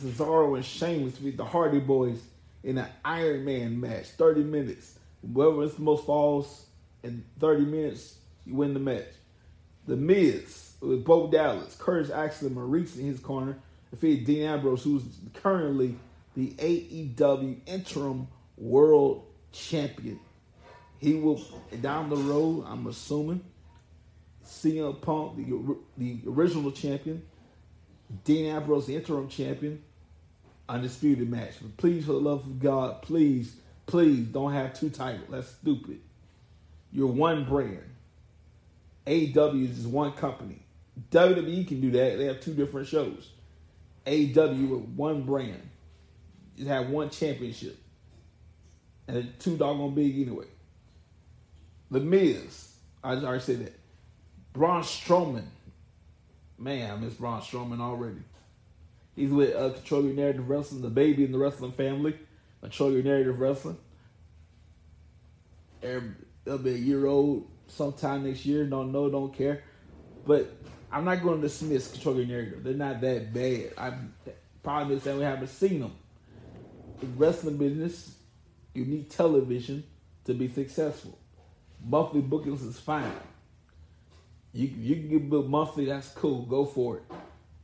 Cesaro 0.01 0.55
and 0.55 0.65
Sheamus 0.65 1.13
defeat 1.13 1.37
the 1.37 1.45
Hardy 1.45 1.79
Boys 1.79 2.19
in 2.63 2.77
an 2.77 2.87
Iron 3.05 3.45
Man 3.45 3.79
match, 3.79 4.07
30 4.07 4.43
minutes. 4.43 4.97
Whoever 5.21 5.63
is 5.63 5.75
the 5.75 5.81
most 5.81 6.05
falls 6.05 6.65
in 7.03 7.23
30 7.39 7.65
minutes, 7.65 8.15
you 8.45 8.55
win 8.55 8.73
the 8.73 8.79
match. 8.79 9.05
The 9.87 9.95
Miz 9.95 10.73
with 10.81 11.05
Bo 11.05 11.27
Dallas, 11.29 11.75
Curtis 11.77 12.11
Axel, 12.11 12.49
Maurice 12.49 12.97
in 12.97 13.05
his 13.05 13.19
corner 13.19 13.57
defeated 13.91 14.25
Dean 14.25 14.43
Ambrose, 14.43 14.83
who's 14.83 15.03
currently 15.33 15.95
the 16.35 16.49
AEW 16.51 17.59
interim 17.67 18.27
world 18.61 19.25
champion. 19.51 20.19
He 20.99 21.15
will 21.15 21.41
down 21.81 22.09
the 22.09 22.15
road, 22.15 22.63
I'm 22.67 22.85
assuming, 22.87 23.43
CM 24.45 25.01
Punk, 25.01 25.37
the 25.37 25.77
the 25.97 26.19
original 26.27 26.71
champion, 26.71 27.23
Dean 28.23 28.45
Ambrose, 28.55 28.85
the 28.85 28.95
interim 28.95 29.27
champion, 29.27 29.81
undisputed 30.69 31.29
match. 31.29 31.55
But 31.61 31.75
please, 31.77 32.05
for 32.05 32.13
the 32.13 32.19
love 32.19 32.45
of 32.45 32.59
God, 32.59 33.01
please, 33.01 33.55
please 33.87 34.27
don't 34.27 34.53
have 34.53 34.73
two 34.73 34.89
titles. 34.89 35.27
That's 35.29 35.47
stupid. 35.49 35.99
You're 36.91 37.07
one 37.07 37.45
brand. 37.45 37.83
AEW 39.07 39.69
is 39.69 39.77
just 39.77 39.87
one 39.89 40.11
company. 40.13 40.61
WWE 41.09 41.67
can 41.67 41.81
do 41.81 41.89
that. 41.91 42.17
They 42.17 42.25
have 42.25 42.41
two 42.41 42.53
different 42.53 42.87
shows. 42.87 43.31
AEW 44.05 44.69
with 44.69 44.81
one 44.95 45.23
brand. 45.23 45.61
You 46.55 46.67
have 46.67 46.89
one 46.89 47.09
championship. 47.09 47.80
And 49.11 49.39
too 49.39 49.57
doggone 49.57 49.93
big 49.93 50.19
anyway. 50.19 50.45
The 51.89 51.99
Miz. 51.99 52.75
I 53.03 53.15
just 53.15 53.25
already 53.25 53.43
said 53.43 53.65
that. 53.65 53.79
Braun 54.53 54.83
Strowman. 54.83 55.45
Man, 56.57 56.91
I 56.91 56.95
miss 56.95 57.15
Braun 57.15 57.41
Strowman 57.41 57.81
already. 57.81 58.21
He's 59.15 59.31
with 59.31 59.53
uh, 59.55 59.71
Control 59.71 60.05
Your 60.05 60.13
Narrative 60.13 60.47
Wrestling, 60.47 60.81
the 60.81 60.89
baby 60.89 61.25
in 61.25 61.31
the 61.31 61.37
wrestling 61.37 61.73
family. 61.73 62.15
Control 62.61 62.93
Your 62.93 63.03
Narrative 63.03 63.37
Wrestling. 63.39 63.77
They'll 65.81 66.57
be 66.57 66.71
a 66.71 66.77
year 66.77 67.05
old 67.07 67.49
sometime 67.67 68.23
next 68.25 68.45
year. 68.45 68.65
Don't 68.65 68.91
know, 68.91 69.09
don't 69.09 69.33
care. 69.33 69.63
But 70.25 70.55
I'm 70.91 71.03
not 71.03 71.21
going 71.21 71.41
to 71.41 71.47
dismiss 71.47 71.91
Control 71.91 72.15
Your 72.15 72.27
Narrative. 72.27 72.63
They're 72.63 72.73
not 72.75 73.01
that 73.01 73.33
bad. 73.33 73.73
I 73.77 73.93
probably 74.63 74.93
understand 74.93 75.17
we 75.17 75.23
haven't 75.25 75.49
seen 75.49 75.81
them. 75.81 75.95
In 77.01 77.17
wrestling 77.17 77.57
business, 77.57 78.15
you 78.73 78.85
need 78.85 79.09
television 79.09 79.83
to 80.25 80.33
be 80.33 80.47
successful. 80.47 81.17
Monthly 81.83 82.21
bookings 82.21 82.61
is 82.61 82.79
fine. 82.79 83.11
You 84.53 84.67
you 84.67 84.95
can 84.95 85.09
get 85.09 85.29
booked 85.29 85.49
monthly, 85.49 85.85
that's 85.85 86.09
cool. 86.09 86.43
Go 86.43 86.65
for 86.65 86.97
it. 86.97 87.03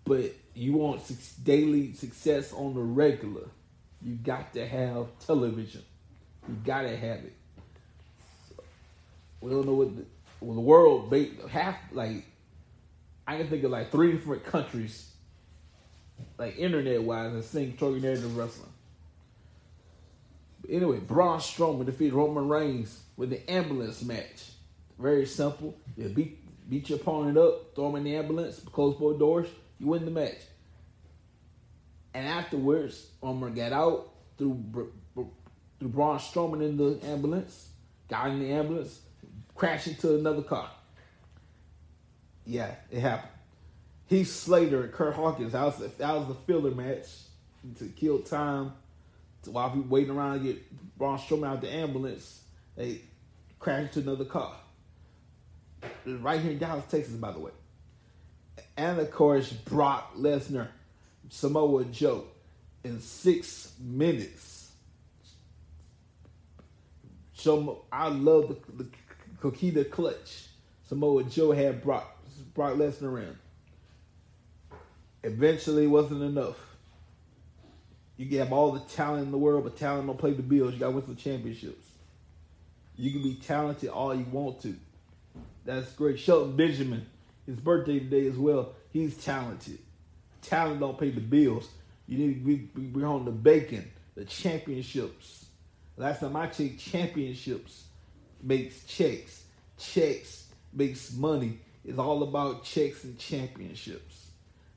But 0.06 0.34
you 0.54 0.74
want 0.74 1.02
daily 1.44 1.94
success 1.94 2.54
on 2.54 2.74
the 2.74 2.82
regular. 2.82 3.48
You 4.02 4.16
got 4.16 4.54
to 4.54 4.66
have 4.66 5.08
television. 5.26 5.84
You 6.48 6.56
got 6.66 6.84
to 6.84 6.96
have 6.96 7.20
it. 7.20 7.34
We 9.42 9.52
don't 9.52 9.66
know 9.66 9.74
what 9.74 9.96
the, 9.96 10.06
well, 10.40 10.56
the 10.56 10.62
world 10.62 11.14
half 11.50 11.78
like 11.92 12.26
I 13.28 13.38
can 13.38 13.48
think 13.50 13.64
of 13.66 13.72
like 13.72 13.92
three 13.92 14.14
different 14.14 14.46
countries, 14.46 15.12
like 16.38 16.58
internet 16.58 17.04
wise, 17.04 17.34
that 17.34 17.44
sing 17.44 17.76
Trojan 17.78 18.02
narrative 18.02 18.38
wrestling. 18.38 18.72
Anyway, 20.70 21.00
Braun 21.00 21.40
Strowman 21.40 21.86
defeated 21.86 22.14
Roman 22.14 22.50
Reigns 22.50 23.02
with 23.16 23.30
the 23.30 23.50
ambulance 23.50 24.02
match. 24.04 24.52
Very 25.00 25.26
simple. 25.26 25.78
You 25.96 26.10
beat 26.10 26.70
beat 26.70 26.90
your 26.90 27.00
opponent 27.00 27.38
up, 27.38 27.74
throw 27.76 27.90
him 27.90 27.96
in 27.98 28.04
the 28.04 28.16
ambulance, 28.16 28.60
close 28.60 28.98
both 28.98 29.20
doors, 29.20 29.48
you 29.80 29.88
win 29.88 30.04
the 30.04 30.12
match. 30.12 30.40
And 32.14 32.28
afterwards, 32.28 33.08
Roman 33.22 33.54
got 33.54 33.72
out, 33.72 34.10
Br- 34.38 34.84
threw 35.16 35.90
Braun 35.90 36.20
Strowman 36.20 36.62
in 36.62 36.78
the 36.78 37.00
ambulance, 37.06 37.70
got 38.10 38.32
in 38.32 38.40
the 38.40 38.52
ambulance, 38.52 39.00
crashed 39.56 39.88
into 39.88 40.16
another 40.16 40.42
car. 40.42 40.70
Yeah, 42.46 42.76
it 42.92 43.00
happened. 43.00 43.32
Heath 44.08 44.30
Slater 44.30 44.84
and 44.84 44.92
Kurt 44.92 45.14
Hawkins, 45.14 45.52
that 45.52 45.64
was, 45.64 45.78
the, 45.78 45.88
that 45.98 46.16
was 46.16 46.28
the 46.28 46.34
filler 46.34 46.72
match 46.72 47.08
to 47.78 47.86
kill 47.86 48.20
time 48.20 48.74
while 49.48 49.74
we 49.74 49.82
waiting 49.82 50.16
around 50.16 50.40
to 50.40 50.46
get 50.46 50.98
Braun 50.98 51.18
Strowman 51.18 51.48
out 51.48 51.62
the 51.62 51.72
ambulance. 51.72 52.42
They 52.76 53.02
crashed 53.60 53.98
into 53.98 54.10
another 54.10 54.26
car. 54.26 54.56
Right 56.06 56.42
here 56.42 56.52
in 56.52 56.58
Dallas, 56.58 56.86
Texas, 56.90 57.14
by 57.16 57.32
the 57.32 57.40
way. 57.40 57.52
And 58.76 59.00
of 59.00 59.12
course, 59.12 59.52
Brock 59.52 60.16
Lesnar, 60.16 60.68
Samoa 61.30 61.86
Joe, 61.86 62.26
in 62.84 63.02
six 63.02 63.74
minutes. 63.80 64.72
So 67.34 67.86
I 67.92 68.10
love 68.10 68.50
the, 68.50 68.84
the 68.84 68.90
Coquina 69.40 69.84
clutch. 69.84 70.48
Samoa 70.88 71.24
Joe 71.24 71.52
had 71.52 71.84
Brock 71.84 72.18
Brock 72.54 72.76
Lesnar 72.76 73.22
in. 73.22 73.38
Eventually, 75.24 75.88
wasn't 75.88 76.24
enough. 76.24 76.67
You 78.18 78.26
can 78.26 78.40
have 78.40 78.52
all 78.52 78.72
the 78.72 78.80
talent 78.80 79.26
in 79.26 79.32
the 79.32 79.38
world, 79.38 79.64
but 79.64 79.78
talent 79.78 80.08
don't 80.08 80.18
play 80.18 80.34
the 80.34 80.42
bills. 80.42 80.74
You 80.74 80.80
got 80.80 80.88
to 80.88 80.92
win 80.94 81.06
some 81.06 81.16
championships. 81.16 81.86
You 82.96 83.12
can 83.12 83.22
be 83.22 83.36
talented 83.36 83.90
all 83.90 84.14
you 84.14 84.26
want 84.32 84.62
to. 84.64 84.76
That's 85.66 85.92
great. 85.94 86.20
Shelton 86.20 86.56
Benjamin, 86.56 87.06
his 87.46 87.58
birthday 87.58 88.00
today 88.00 88.26
as 88.28 88.38
well. 88.38 88.74
He's 88.92 89.16
talented. 89.18 89.78
Talent 90.42 90.80
don't 90.80 91.00
pay 91.00 91.12
the 91.12 91.22
bills. 91.22 91.70
You 92.08 92.18
need 92.18 92.34
to 92.34 92.58
be, 92.80 92.82
be 92.82 93.04
on 93.04 93.26
the 93.26 93.32
bacon, 93.32 93.92
the 94.16 94.26
championships. 94.26 95.46
Last 95.96 96.22
time 96.22 96.36
I 96.36 96.48
checked, 96.48 96.80
championships 96.80 97.84
makes 98.42 98.84
checks. 98.86 99.44
Checks 99.78 100.48
makes 100.74 101.14
money. 101.14 101.60
It's 101.86 102.00
all 102.00 102.24
about 102.24 102.64
checks 102.64 103.04
and 103.04 103.18
championships. 103.20 104.28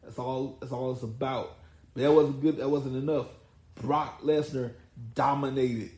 That's 0.02 0.18
all. 0.18 0.58
That's 0.60 0.72
all 0.72 0.92
it's 0.92 1.02
about. 1.02 1.56
That 1.94 2.12
wasn't 2.12 2.40
good. 2.40 2.58
That 2.58 2.68
wasn't 2.68 2.96
enough. 2.96 3.26
Brock 3.74 4.22
Lesnar 4.22 4.72
dominated 5.14 5.90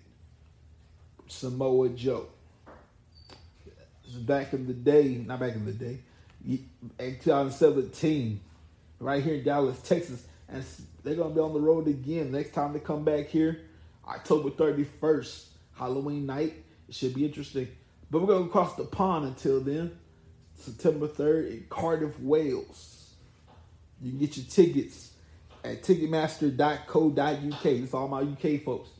Samoa 1.28 1.88
Joe. 1.90 2.26
Back 4.20 4.52
in 4.52 4.66
the 4.66 4.74
day, 4.74 5.22
not 5.26 5.40
back 5.40 5.54
in 5.54 5.64
the 5.64 5.72
day, 5.72 5.98
in 6.46 6.68
2017, 6.98 8.40
right 9.00 9.22
here 9.22 9.36
in 9.36 9.44
Dallas, 9.44 9.80
Texas, 9.80 10.22
and 10.48 10.62
they're 11.02 11.14
gonna 11.14 11.34
be 11.34 11.40
on 11.40 11.54
the 11.54 11.60
road 11.60 11.88
again. 11.88 12.30
Next 12.30 12.52
time 12.52 12.74
they 12.74 12.78
come 12.78 13.04
back 13.04 13.28
here, 13.28 13.62
October 14.06 14.50
31st, 14.50 15.46
Halloween 15.74 16.26
night. 16.26 16.62
It 16.88 16.94
should 16.94 17.14
be 17.14 17.24
interesting. 17.24 17.68
But 18.10 18.20
we're 18.20 18.26
gonna 18.26 18.50
cross 18.50 18.76
the 18.76 18.84
pond 18.84 19.24
until 19.24 19.60
then. 19.60 19.98
September 20.56 21.08
3rd 21.08 21.50
in 21.50 21.66
Cardiff, 21.70 22.20
Wales. 22.20 23.14
You 24.02 24.10
can 24.10 24.18
get 24.18 24.36
your 24.36 24.46
tickets 24.46 25.11
at 25.64 25.82
Ticketmaster.co.uk. 25.82 27.66
It's 27.66 27.94
all 27.94 28.08
my 28.08 28.20
UK 28.20 28.62
folks. 28.62 28.90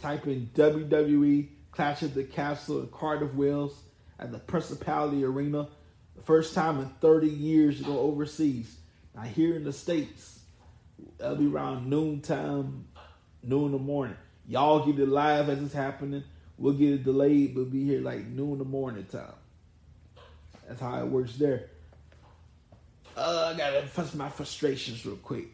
Type 0.00 0.26
in 0.26 0.50
WWE 0.54 1.48
Clash 1.72 2.02
of 2.02 2.14
the 2.14 2.24
Castle 2.24 2.80
in 2.80 2.88
Cardiff, 2.88 3.34
Wales 3.34 3.78
at 4.18 4.32
the 4.32 4.38
Principality 4.38 5.24
Arena. 5.24 5.68
The 6.16 6.22
first 6.22 6.54
time 6.54 6.80
in 6.80 6.88
30 7.00 7.28
years 7.28 7.78
to 7.78 7.84
go 7.84 7.98
overseas. 7.98 8.76
Now 9.14 9.22
here 9.22 9.56
in 9.56 9.64
the 9.64 9.72
States, 9.72 10.40
that'll 11.18 11.36
be 11.36 11.46
around 11.46 11.88
noontime, 11.88 12.86
noon 13.42 13.66
in 13.66 13.72
the 13.72 13.78
morning. 13.78 14.16
Y'all 14.46 14.84
get 14.84 14.98
it 14.98 15.08
live 15.08 15.48
as 15.48 15.62
it's 15.62 15.72
happening. 15.72 16.24
We'll 16.58 16.74
get 16.74 16.92
it 16.92 17.04
delayed, 17.04 17.54
but 17.54 17.70
be 17.70 17.84
here 17.84 18.00
like 18.00 18.26
noon 18.26 18.52
in 18.52 18.58
the 18.58 18.64
morning 18.64 19.04
time. 19.04 19.32
That's 20.68 20.80
how 20.80 21.00
it 21.00 21.06
works 21.06 21.36
there. 21.36 21.68
Uh, 23.20 23.52
I 23.52 23.58
gotta 23.58 23.86
fuss 23.86 24.14
my 24.14 24.30
frustrations 24.30 25.04
real 25.04 25.16
quick. 25.16 25.48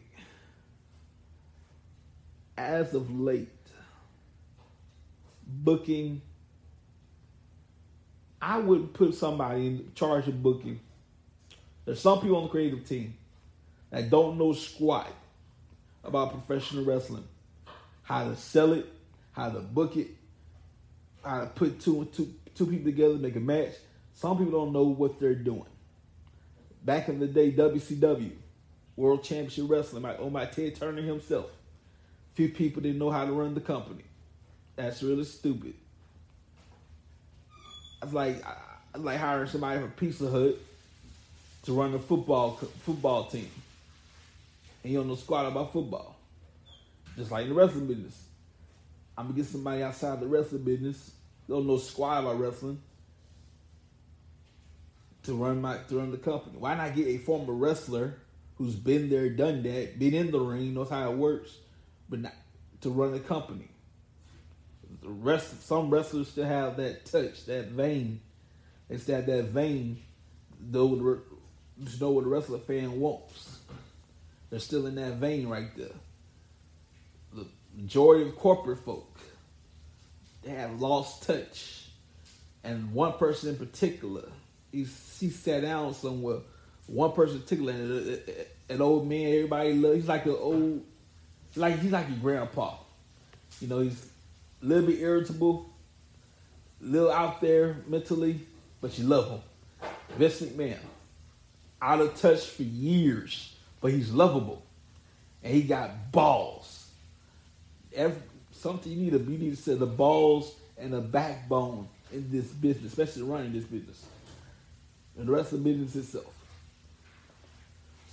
As 2.57 2.93
of 2.93 3.13
late, 3.19 3.49
booking, 5.45 6.21
I 8.41 8.59
would 8.59 8.93
put 8.93 9.15
somebody 9.15 9.67
in 9.67 9.91
charge 9.95 10.29
of 10.29 10.41
booking. 10.41 10.79
There's 11.83 11.99
some 11.99 12.21
people 12.21 12.37
on 12.37 12.43
the 12.43 12.49
creative 12.49 12.87
team 12.87 13.17
that 13.89 14.09
don't 14.09 14.37
know 14.37 14.53
squat 14.53 15.13
about 16.05 16.31
professional 16.31 16.85
wrestling, 16.85 17.27
how 18.03 18.29
to 18.29 18.37
sell 18.37 18.71
it, 18.71 18.85
how 19.33 19.49
to 19.49 19.59
book 19.59 19.97
it, 19.97 20.07
how 21.21 21.41
to 21.41 21.47
put 21.47 21.81
two 21.81 21.99
and 21.99 22.13
two 22.13 22.33
two 22.55 22.65
people 22.65 22.85
together, 22.85 23.15
make 23.15 23.35
a 23.35 23.41
match. 23.41 23.73
Some 24.13 24.37
people 24.37 24.53
don't 24.53 24.71
know 24.71 24.85
what 24.85 25.19
they're 25.19 25.35
doing. 25.35 25.65
Back 26.87 27.09
in 27.09 27.19
the 27.19 27.27
day, 27.27 27.51
WCW, 27.51 28.31
World 28.95 29.21
Championship 29.21 29.65
Wrestling, 29.67 30.03
my 30.03 30.15
oh 30.15 30.29
my 30.29 30.45
Ted 30.45 30.73
Turner 30.73 31.01
himself. 31.01 31.47
Few 32.35 32.47
people 32.47 32.81
didn't 32.81 32.97
know 32.97 33.11
how 33.11 33.25
to 33.25 33.33
run 33.33 33.53
the 33.53 33.59
company. 33.59 34.05
That's 34.77 35.03
really 35.03 35.25
stupid. 35.25 35.73
It's 38.01 38.13
like 38.13 38.41
I, 38.45 38.55
I 38.95 38.97
like 38.99 39.17
hiring 39.17 39.49
somebody 39.49 39.81
from 39.81 39.91
Pizza 39.91 40.29
Hut 40.29 40.55
to 41.63 41.73
run 41.73 41.93
a 41.93 41.99
football 41.99 42.51
football 42.85 43.25
team, 43.25 43.51
and 44.81 44.93
you 44.93 44.99
don't 44.99 45.09
know 45.09 45.15
squat 45.15 45.45
about 45.45 45.73
football. 45.73 46.15
Just 47.17 47.31
like 47.31 47.43
in 47.43 47.49
the 47.49 47.55
wrestling 47.55 47.87
business, 47.87 48.17
I'm 49.17 49.25
gonna 49.25 49.35
get 49.35 49.47
somebody 49.47 49.83
outside 49.83 50.21
the 50.21 50.27
wrestling 50.27 50.63
business, 50.63 51.11
don't 51.49 51.67
know 51.67 51.79
squat 51.79 52.23
about 52.23 52.39
wrestling, 52.39 52.79
to 55.27 55.33
run 55.35 55.61
my 55.61 55.77
to 55.89 55.99
run 55.99 56.11
the 56.11 56.17
company. 56.17 56.57
Why 56.57 56.75
not 56.75 56.95
get 56.95 57.07
a 57.07 57.17
former 57.19 57.53
wrestler 57.53 58.17
who's 58.55 58.75
been 58.75 59.09
there, 59.09 59.29
done 59.29 59.63
that, 59.63 59.99
been 59.99 60.13
in 60.13 60.31
the 60.31 60.39
ring, 60.39 60.73
knows 60.73 60.89
how 60.89 61.11
it 61.11 61.17
works, 61.17 61.55
but 62.09 62.19
not 62.19 62.33
to 62.81 62.89
run 62.89 63.11
the 63.11 63.19
company? 63.19 63.69
the 65.01 65.09
rest, 65.09 65.65
some 65.65 65.89
wrestlers 65.89 66.27
still 66.27 66.45
have 66.45 66.77
that 66.77 67.05
touch, 67.05 67.45
that 67.45 67.69
vein. 67.69 68.19
Still 68.97 69.17
have 69.17 69.25
that 69.25 69.45
vein. 69.45 70.01
Though 70.59 71.21
just 71.83 72.01
know 72.01 72.11
what 72.11 72.23
the 72.23 72.29
wrestler 72.29 72.59
fan 72.59 72.99
wants. 72.99 73.59
They're 74.49 74.59
still 74.59 74.85
in 74.87 74.95
that 74.95 75.15
vein 75.15 75.47
right 75.47 75.69
there. 75.75 75.87
The 77.33 77.45
majority 77.75 78.27
of 78.27 78.35
corporate 78.37 78.79
folk, 78.79 79.19
they 80.43 80.51
have 80.51 80.79
lost 80.79 81.23
touch. 81.23 81.89
And 82.63 82.93
one 82.93 83.13
person 83.13 83.49
in 83.49 83.57
particular, 83.57 84.29
he 84.83 85.29
sat 85.29 85.61
down 85.61 85.93
somewhere. 85.93 86.39
One 86.87 87.11
person 87.11 87.37
in 87.37 87.41
particular, 87.41 87.73
an, 88.69 88.81
old 88.81 89.07
man, 89.07 89.25
everybody 89.25 89.73
loves. 89.73 89.95
He's 89.95 90.07
like 90.07 90.25
an 90.25 90.35
old, 90.39 90.83
like 91.55 91.79
he's 91.79 91.91
like 91.91 92.07
your 92.07 92.17
grandpa. 92.17 92.75
You 93.59 93.67
know, 93.67 93.79
he's 93.79 94.09
a 94.61 94.65
little 94.65 94.87
bit 94.87 94.99
irritable, 94.99 95.69
a 96.81 96.85
little 96.85 97.11
out 97.11 97.41
there 97.41 97.77
mentally, 97.87 98.39
but 98.79 98.97
you 98.97 99.05
love 99.05 99.29
him. 99.29 99.41
Vince 100.17 100.41
McMahon, 100.41 100.77
out 101.81 101.99
of 101.99 102.19
touch 102.19 102.45
for 102.45 102.63
years, 102.63 103.55
but 103.81 103.91
he's 103.91 104.11
lovable, 104.11 104.63
and 105.43 105.53
he 105.53 105.61
got 105.63 106.11
balls. 106.11 106.89
Every, 107.93 108.21
something 108.51 108.91
you 108.91 108.97
need 108.97 109.11
to 109.11 109.19
you 109.19 109.37
need 109.37 109.55
to 109.55 109.61
say 109.61 109.75
the 109.75 109.85
balls 109.85 110.55
and 110.77 110.93
the 110.93 111.01
backbone 111.01 111.87
in 112.11 112.29
this 112.31 112.45
business, 112.45 112.93
especially 112.93 113.23
running 113.23 113.51
this 113.51 113.65
business, 113.65 114.05
and 115.17 115.27
the 115.27 115.31
rest 115.31 115.53
of 115.53 115.63
the 115.63 115.69
business 115.71 115.95
itself. 115.95 116.33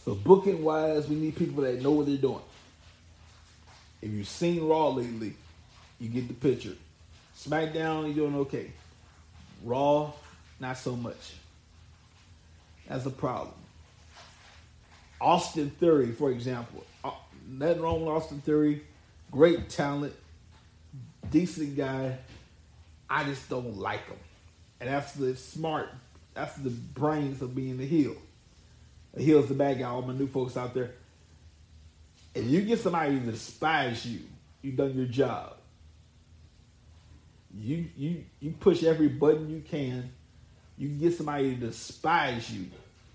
So 0.04 0.14
booking 0.14 0.62
wise, 0.62 1.08
we 1.08 1.16
need 1.16 1.36
people 1.36 1.62
that 1.62 1.80
know 1.80 1.92
what 1.92 2.06
they're 2.06 2.16
doing. 2.16 2.42
If 4.02 4.10
you've 4.10 4.28
seen 4.28 4.66
Raw 4.66 4.88
lately, 4.88 5.34
you 5.98 6.08
get 6.08 6.28
the 6.28 6.34
picture. 6.34 6.74
SmackDown, 7.36 8.04
you're 8.06 8.28
doing 8.28 8.36
okay. 8.42 8.70
Raw, 9.64 10.12
not 10.60 10.76
so 10.76 10.94
much. 10.94 11.34
That's 12.86 13.06
a 13.06 13.10
problem. 13.10 13.54
Austin 15.20 15.70
Theory, 15.70 16.12
for 16.12 16.30
example. 16.30 16.84
Uh, 17.02 17.12
Nothing 17.48 17.82
wrong 17.82 18.00
with 18.00 18.10
Austin 18.10 18.40
Theory. 18.40 18.82
Great 19.30 19.68
talent, 19.68 20.14
decent 21.30 21.76
guy. 21.76 22.18
I 23.08 23.24
just 23.24 23.48
don't 23.48 23.76
like 23.76 24.06
him. 24.06 24.18
And 24.80 24.88
that's 24.88 25.12
the 25.12 25.34
smart, 25.36 25.88
that's 26.34 26.56
the 26.56 26.70
brains 26.70 27.40
of 27.42 27.54
being 27.54 27.78
the 27.78 27.86
heel. 27.86 28.16
The 29.14 29.22
heel's 29.22 29.48
the 29.48 29.54
bad 29.54 29.78
guy, 29.78 29.86
all 29.86 30.02
my 30.02 30.12
new 30.12 30.26
folks 30.26 30.56
out 30.56 30.74
there. 30.74 30.92
If 32.34 32.44
you 32.46 32.62
get 32.62 32.80
somebody 32.80 33.20
to 33.20 33.26
despise 33.30 34.04
you, 34.04 34.20
you've 34.60 34.76
done 34.76 34.94
your 34.96 35.06
job. 35.06 35.56
You 37.56 37.86
you 37.96 38.24
you 38.40 38.50
push 38.50 38.82
every 38.82 39.08
button 39.08 39.48
you 39.48 39.60
can. 39.60 40.10
You 40.76 40.88
get 40.88 41.16
somebody 41.16 41.54
to 41.54 41.66
despise 41.66 42.50
you. 42.50 42.66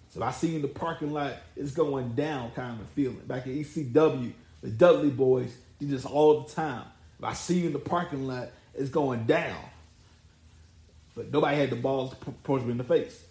So 0.10 0.23
I 0.23 0.32
see 0.32 0.49
you 0.49 0.55
in 0.55 0.62
the 0.62 0.69
parking 0.69 1.12
lot, 1.12 1.34
it's 1.55 1.71
going 1.71 2.13
down 2.13 2.51
kind 2.51 2.79
of 2.79 2.88
feeling. 2.89 3.21
Back 3.27 3.43
at 3.43 3.53
ECW, 3.53 4.32
the 4.62 4.69
Dudley 4.69 5.10
boys 5.10 5.55
do 5.79 5.88
this 5.88 6.05
all 6.05 6.41
the 6.41 6.53
time. 6.53 6.86
If 7.19 7.25
I 7.25 7.34
see 7.34 7.60
you 7.60 7.67
in 7.67 7.73
the 7.73 7.79
parking 7.79 8.25
lot, 8.25 8.49
it's 8.73 8.89
going 8.89 9.25
down. 9.25 9.58
But 11.19 11.34
nobody 11.34 11.58
had 11.58 11.69
the 11.69 11.75
balls 11.75 12.12
to 12.12 12.32
punch 12.32 12.63
me 12.63 12.71
in 12.71 12.77
the 12.77 12.86
face. 12.86 13.21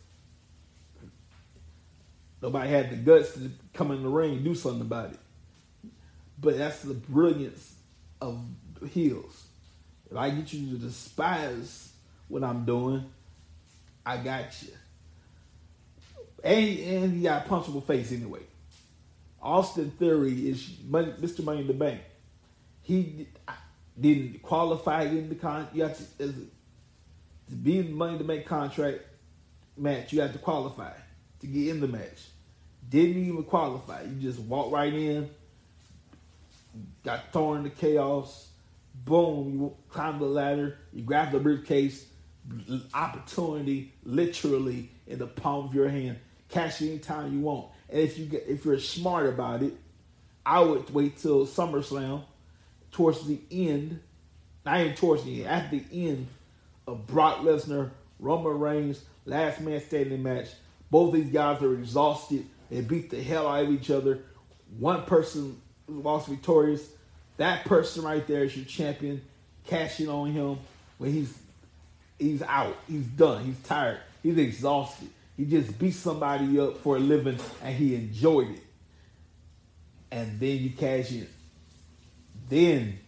Nobody 2.43 2.69
had 2.69 2.91
the 2.91 2.97
guts 2.97 3.33
to 3.33 3.51
come 3.73 3.93
in 3.93 4.03
the 4.03 4.11
ring 4.11 4.35
and 4.35 4.45
do 4.45 4.55
something 4.55 4.83
about 4.83 5.13
it. 5.13 5.19
But 6.39 6.59
that's 6.59 6.83
the 6.83 6.93
brilliance 6.93 7.77
of 8.21 8.45
heels. 8.91 9.43
If 10.11 10.19
I 10.19 10.29
get 10.29 10.53
you 10.53 10.73
to 10.73 10.77
despise 10.77 11.91
what 12.29 12.45
I'm 12.45 12.67
doing, 12.67 13.07
I 14.05 14.19
got 14.19 14.63
you. 14.63 14.73
And, 16.45 16.79
and 16.81 17.13
he 17.15 17.23
got 17.23 17.47
a 17.47 17.49
punchable 17.49 17.87
face 17.87 18.13
anyway. 18.13 18.43
Austin 19.41 19.93
Theory 19.93 20.51
is 20.51 20.75
money, 20.87 21.13
Mr. 21.23 21.43
Money 21.43 21.63
in 21.63 21.67
the 21.67 21.73
Bank. 21.73 22.03
He 22.83 23.29
didn't 23.99 24.43
qualify 24.43 25.05
in 25.05 25.31
the 25.31 25.37
con. 25.37 25.69
You 25.73 25.85
have 25.85 25.99
to 27.49 27.55
be 27.55 27.79
in 27.79 27.87
the 27.87 27.93
Money 27.93 28.19
to 28.19 28.25
make 28.25 28.47
contract 28.47 29.01
match. 29.77 30.13
You 30.13 30.21
have 30.21 30.33
to 30.33 30.39
qualify 30.39 30.93
to 31.41 31.47
get 31.47 31.69
in 31.69 31.81
the 31.81 31.89
match. 31.89 32.29
Didn't 32.89 33.23
even 33.23 33.45
qualify. 33.45 34.03
You 34.03 34.15
just 34.21 34.39
walk 34.41 34.73
right 34.73 34.93
in. 34.93 35.31
Got 37.05 37.33
thrown 37.33 37.59
into 37.59 37.71
chaos. 37.71 38.49
Boom! 39.05 39.53
You 39.53 39.77
climb 39.89 40.19
the 40.19 40.27
ladder. 40.27 40.79
You 40.93 41.03
grab 41.03 41.33
the 41.33 41.41
briefcase. 41.41 42.07
Opportunity, 42.95 43.93
literally 44.05 44.91
in 45.07 45.19
the 45.19 45.27
palm 45.27 45.67
of 45.67 45.75
your 45.75 45.89
hand. 45.89 46.19
Cash 46.49 46.81
it 46.81 46.89
anytime 46.89 47.33
you 47.33 47.41
want. 47.41 47.69
And 47.91 48.01
if 48.01 48.19
you 48.19 48.27
get, 48.27 48.45
if 48.49 48.65
you're 48.65 48.79
smart 48.79 49.27
about 49.27 49.63
it, 49.63 49.75
I 50.45 50.61
would 50.61 50.89
wait 50.91 51.19
till 51.19 51.47
SummerSlam, 51.47 52.23
towards 52.91 53.27
the 53.27 53.39
end, 53.51 54.01
not 54.65 54.81
even 54.81 54.95
towards 54.95 55.25
the 55.25 55.45
end, 55.45 55.51
at 55.51 55.71
the 55.71 55.85
end 55.93 56.27
of 56.89 57.07
Brock 57.07 57.41
Lesnar, 57.41 57.91
Roman 58.19 58.59
Reigns, 58.59 59.05
last 59.27 59.61
man 59.61 59.81
standing 59.83 60.23
match. 60.23 60.49
Both 60.91 61.13
these 61.13 61.31
guys 61.31 61.63
are 61.63 61.75
exhausted. 61.75 62.47
They 62.71 62.81
beat 62.81 63.11
the 63.11 63.23
hell 63.23 63.47
out 63.47 63.65
of 63.65 63.71
each 63.71 63.91
other. 63.91 64.21
One 64.79 65.05
person 65.05 65.61
lost 65.87 66.29
victorious. 66.29 66.89
That 67.37 67.67
person 67.67 68.05
right 68.05 68.27
there 68.27 68.45
is 68.45 68.57
your 68.57 68.65
champion. 68.65 69.21
Cashing 69.67 70.09
on 70.09 70.33
him 70.33 70.59
when 70.97 71.13
he's 71.13 71.39
he's 72.19 72.41
out. 72.43 72.77
He's 72.89 73.05
done. 73.05 73.45
He's 73.45 73.59
tired. 73.61 74.01
He's 74.23 74.39
exhausted. 74.39 75.11
He 75.37 75.45
just 75.45 75.79
beat 75.79 75.93
somebody 75.93 76.59
up 76.59 76.79
for 76.79 76.97
a 76.97 76.99
living 76.99 77.39
and 77.63 77.75
he 77.77 77.95
enjoyed 77.95 78.49
it. 78.49 78.63
And 80.11 80.41
then 80.41 80.57
you 80.57 80.71
cash 80.71 81.13
in. 81.13 81.29
Then 82.49 82.99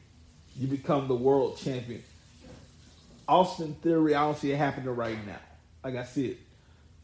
you 0.59 0.66
become 0.66 1.09
the 1.09 1.14
world 1.14 1.57
champion. 1.57 2.03
Austin 3.31 3.75
Theory, 3.75 4.16
I 4.16 4.23
don't 4.25 4.37
see 4.37 4.51
it 4.51 4.57
happening 4.57 4.93
right 4.95 5.16
now. 5.25 5.38
Like 5.85 5.95
I 5.95 6.03
said, 6.03 6.37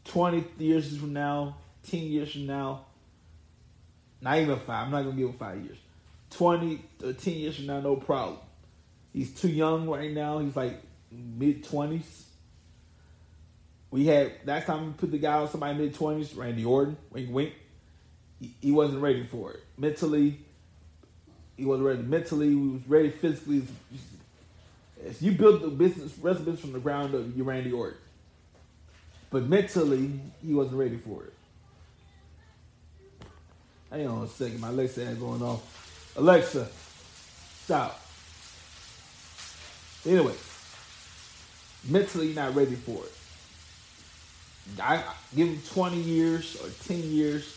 20 0.03 0.45
years 0.59 0.97
from 0.97 1.13
now, 1.13 1.55
10 1.89 2.01
years 2.01 2.33
from 2.33 2.47
now, 2.47 2.85
not 4.19 4.37
even 4.37 4.59
five, 4.59 4.85
I'm 4.85 4.91
not 4.91 5.03
going 5.03 5.15
to 5.15 5.21
give 5.21 5.29
him 5.29 5.37
five 5.37 5.63
years. 5.63 5.77
20 6.31 6.81
or 7.05 7.13
10 7.13 7.33
years 7.33 7.55
from 7.55 7.67
now, 7.67 7.79
no 7.79 7.95
problem. 7.95 8.39
He's 9.13 9.33
too 9.33 9.47
young 9.47 9.87
right 9.87 10.11
now. 10.11 10.39
He's 10.39 10.55
like 10.55 10.81
mid 11.11 11.63
20s. 11.63 12.23
We 13.89 14.05
had 14.07 14.33
last 14.45 14.65
time 14.67 14.85
we 14.85 14.91
put 14.93 15.11
the 15.11 15.17
guy 15.19 15.33
on 15.33 15.49
somebody 15.49 15.77
mid 15.77 15.95
20s, 15.95 16.35
Randy 16.35 16.65
Orton, 16.65 16.97
wink 17.09 17.29
wink. 17.31 17.53
He, 18.41 18.53
he 18.61 18.71
wasn't 18.73 19.01
ready 19.01 19.25
for 19.25 19.53
it. 19.53 19.63
Mentally, 19.77 20.39
he 21.55 21.63
wasn't 21.63 21.87
ready. 21.87 22.01
Mentally, 22.01 22.49
he 22.49 22.55
was 22.55 22.81
ready 22.85 23.11
physically. 23.11 23.63
If 25.05 25.21
you 25.21 25.31
build 25.31 25.61
the 25.61 25.67
business 25.67 26.17
residence 26.19 26.59
from 26.59 26.73
the 26.73 26.79
ground 26.79 27.15
up, 27.15 27.23
you're 27.35 27.45
Randy 27.45 27.71
Orton. 27.71 27.97
But 29.29 29.43
mentally, 29.43 30.19
he 30.45 30.53
wasn't 30.53 30.77
ready 30.77 30.97
for 30.97 31.23
it. 31.23 31.33
Hang 33.91 34.07
on 34.07 34.23
a 34.23 34.27
second. 34.27 34.59
My 34.59 34.69
Alexa 34.69 35.07
ain't 35.07 35.19
going 35.19 35.41
off. 35.41 36.13
Alexa, 36.17 36.67
stop. 37.63 38.01
Anyway, 40.05 40.33
mentally, 41.89 42.33
not 42.33 42.55
ready 42.55 42.75
for 42.75 43.03
it. 43.03 43.11
I 44.81 45.03
give 45.35 45.47
him 45.47 45.61
20 45.69 45.97
years 45.97 46.57
or 46.61 46.69
10 46.87 47.03
years, 47.03 47.55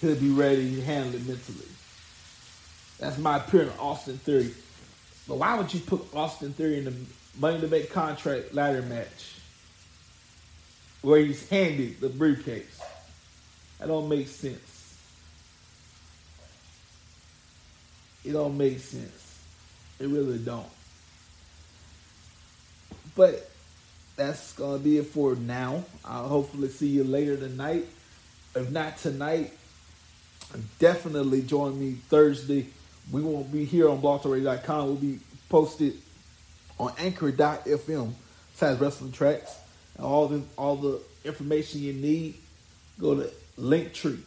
he'll 0.00 0.14
be 0.14 0.30
ready 0.30 0.76
to 0.76 0.82
handle 0.82 1.14
it 1.14 1.26
mentally. 1.26 1.68
That's 2.98 3.18
my 3.18 3.36
opinion 3.36 3.70
on 3.70 3.78
Austin 3.78 4.18
Theory. 4.18 4.54
But 5.28 5.38
why 5.38 5.56
would 5.56 5.72
you 5.74 5.80
put 5.80 6.14
Austin 6.14 6.52
Theory 6.52 6.78
in 6.78 6.84
the 6.84 6.94
Money 7.38 7.60
to 7.60 7.68
Make 7.68 7.92
contract 7.92 8.54
ladder 8.54 8.82
match 8.82 9.34
where 11.02 11.20
he's 11.20 11.48
handed 11.48 12.00
the 12.00 12.08
briefcase? 12.08 12.80
That 13.78 13.88
don't 13.88 14.08
make 14.08 14.28
sense. 14.28 14.98
It 18.24 18.32
don't 18.32 18.56
make 18.56 18.78
sense. 18.80 19.38
It 20.00 20.08
really 20.08 20.38
don't. 20.38 20.66
But 23.14 23.50
that's 24.16 24.52
gonna 24.54 24.78
be 24.78 24.98
it 24.98 25.06
for 25.06 25.34
now. 25.34 25.84
I'll 26.04 26.28
hopefully 26.28 26.68
see 26.68 26.88
you 26.88 27.04
later 27.04 27.36
tonight. 27.36 27.86
If 28.54 28.70
not 28.70 28.96
tonight, 28.98 29.52
definitely 30.78 31.42
join 31.42 31.78
me 31.78 31.98
Thursday. 32.08 32.66
We 33.12 33.22
won't 33.22 33.52
be 33.52 33.64
here 33.64 33.88
on 33.88 34.00
blogtalkradio.com. 34.02 34.86
We'll 34.86 34.96
be 34.96 35.20
posted 35.48 35.94
on 36.78 36.92
anchor.fm 36.98 38.12
slash 38.54 38.78
wrestling 38.80 39.12
tracks. 39.12 39.56
And 39.96 40.06
all 40.06 40.28
the 40.28 40.42
all 40.56 40.76
the 40.76 41.00
information 41.24 41.82
you 41.82 41.92
need, 41.92 42.34
go 43.00 43.14
to 43.14 43.30
Linktree, 43.58 44.20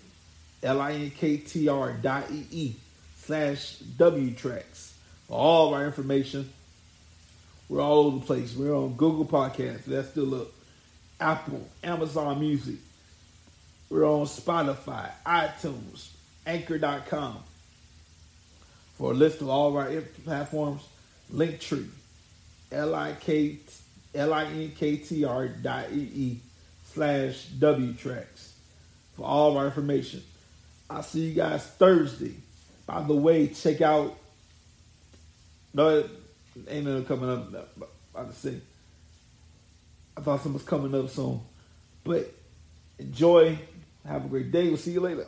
L-I-N-K-T-R 0.63 1.93
dot 2.01 2.31
E-E 2.31 2.73
slash 3.17 3.77
W 3.97 4.31
tracks. 4.33 4.93
All 5.29 5.67
of 5.67 5.73
our 5.73 5.85
information 5.85 6.49
We're 7.69 7.81
all 7.81 8.07
over 8.07 8.19
the 8.19 8.25
place. 8.25 8.55
We're 8.55 8.75
on 8.75 8.93
Google 8.93 9.25
Podcasts. 9.25 9.85
That's 9.85 10.09
still 10.09 10.33
up. 10.41 10.47
Apple, 11.19 11.67
Amazon 11.83 12.39
Music. 12.39 12.75
We're 13.89 14.05
on 14.05 14.25
Spotify, 14.25 15.11
iTunes, 15.25 16.09
Anchor.com. 16.45 17.43
For 18.99 19.11
a 19.11 19.15
list 19.15 19.39
of 19.39 19.47
all 19.47 19.69
of 19.69 19.75
our 19.77 20.01
platforms, 20.25 20.81
Linktree, 21.33 21.87
L-I-K, 22.69 23.59
L-I-N-K-T-R 24.13 25.47
dot 25.47 25.85
E-E 25.93 26.39
slash 26.83 27.45
W 27.45 27.93
tracks 27.93 28.55
for 29.15 29.25
all 29.25 29.51
of 29.51 29.57
our 29.57 29.67
information. 29.67 30.21
I'll 30.89 31.01
see 31.01 31.21
you 31.21 31.33
guys 31.33 31.65
Thursday. 31.65 32.33
By 32.85 33.01
the 33.01 33.15
way, 33.15 33.47
check 33.47 33.79
out 33.79 34.17
no 35.73 36.03
ain't 36.67 36.85
nothing 36.85 37.05
coming 37.05 37.29
up 37.29 37.77
to 38.27 38.33
say. 38.33 38.59
I 40.17 40.21
thought 40.21 40.41
something 40.41 40.55
was 40.55 40.63
coming 40.63 40.93
up 40.93 41.09
soon. 41.09 41.39
But 42.03 42.33
enjoy. 42.97 43.57
Have 44.05 44.25
a 44.25 44.27
great 44.27 44.51
day. 44.51 44.67
We'll 44.67 44.75
see 44.75 44.91
you 44.91 44.99
later. 44.99 45.25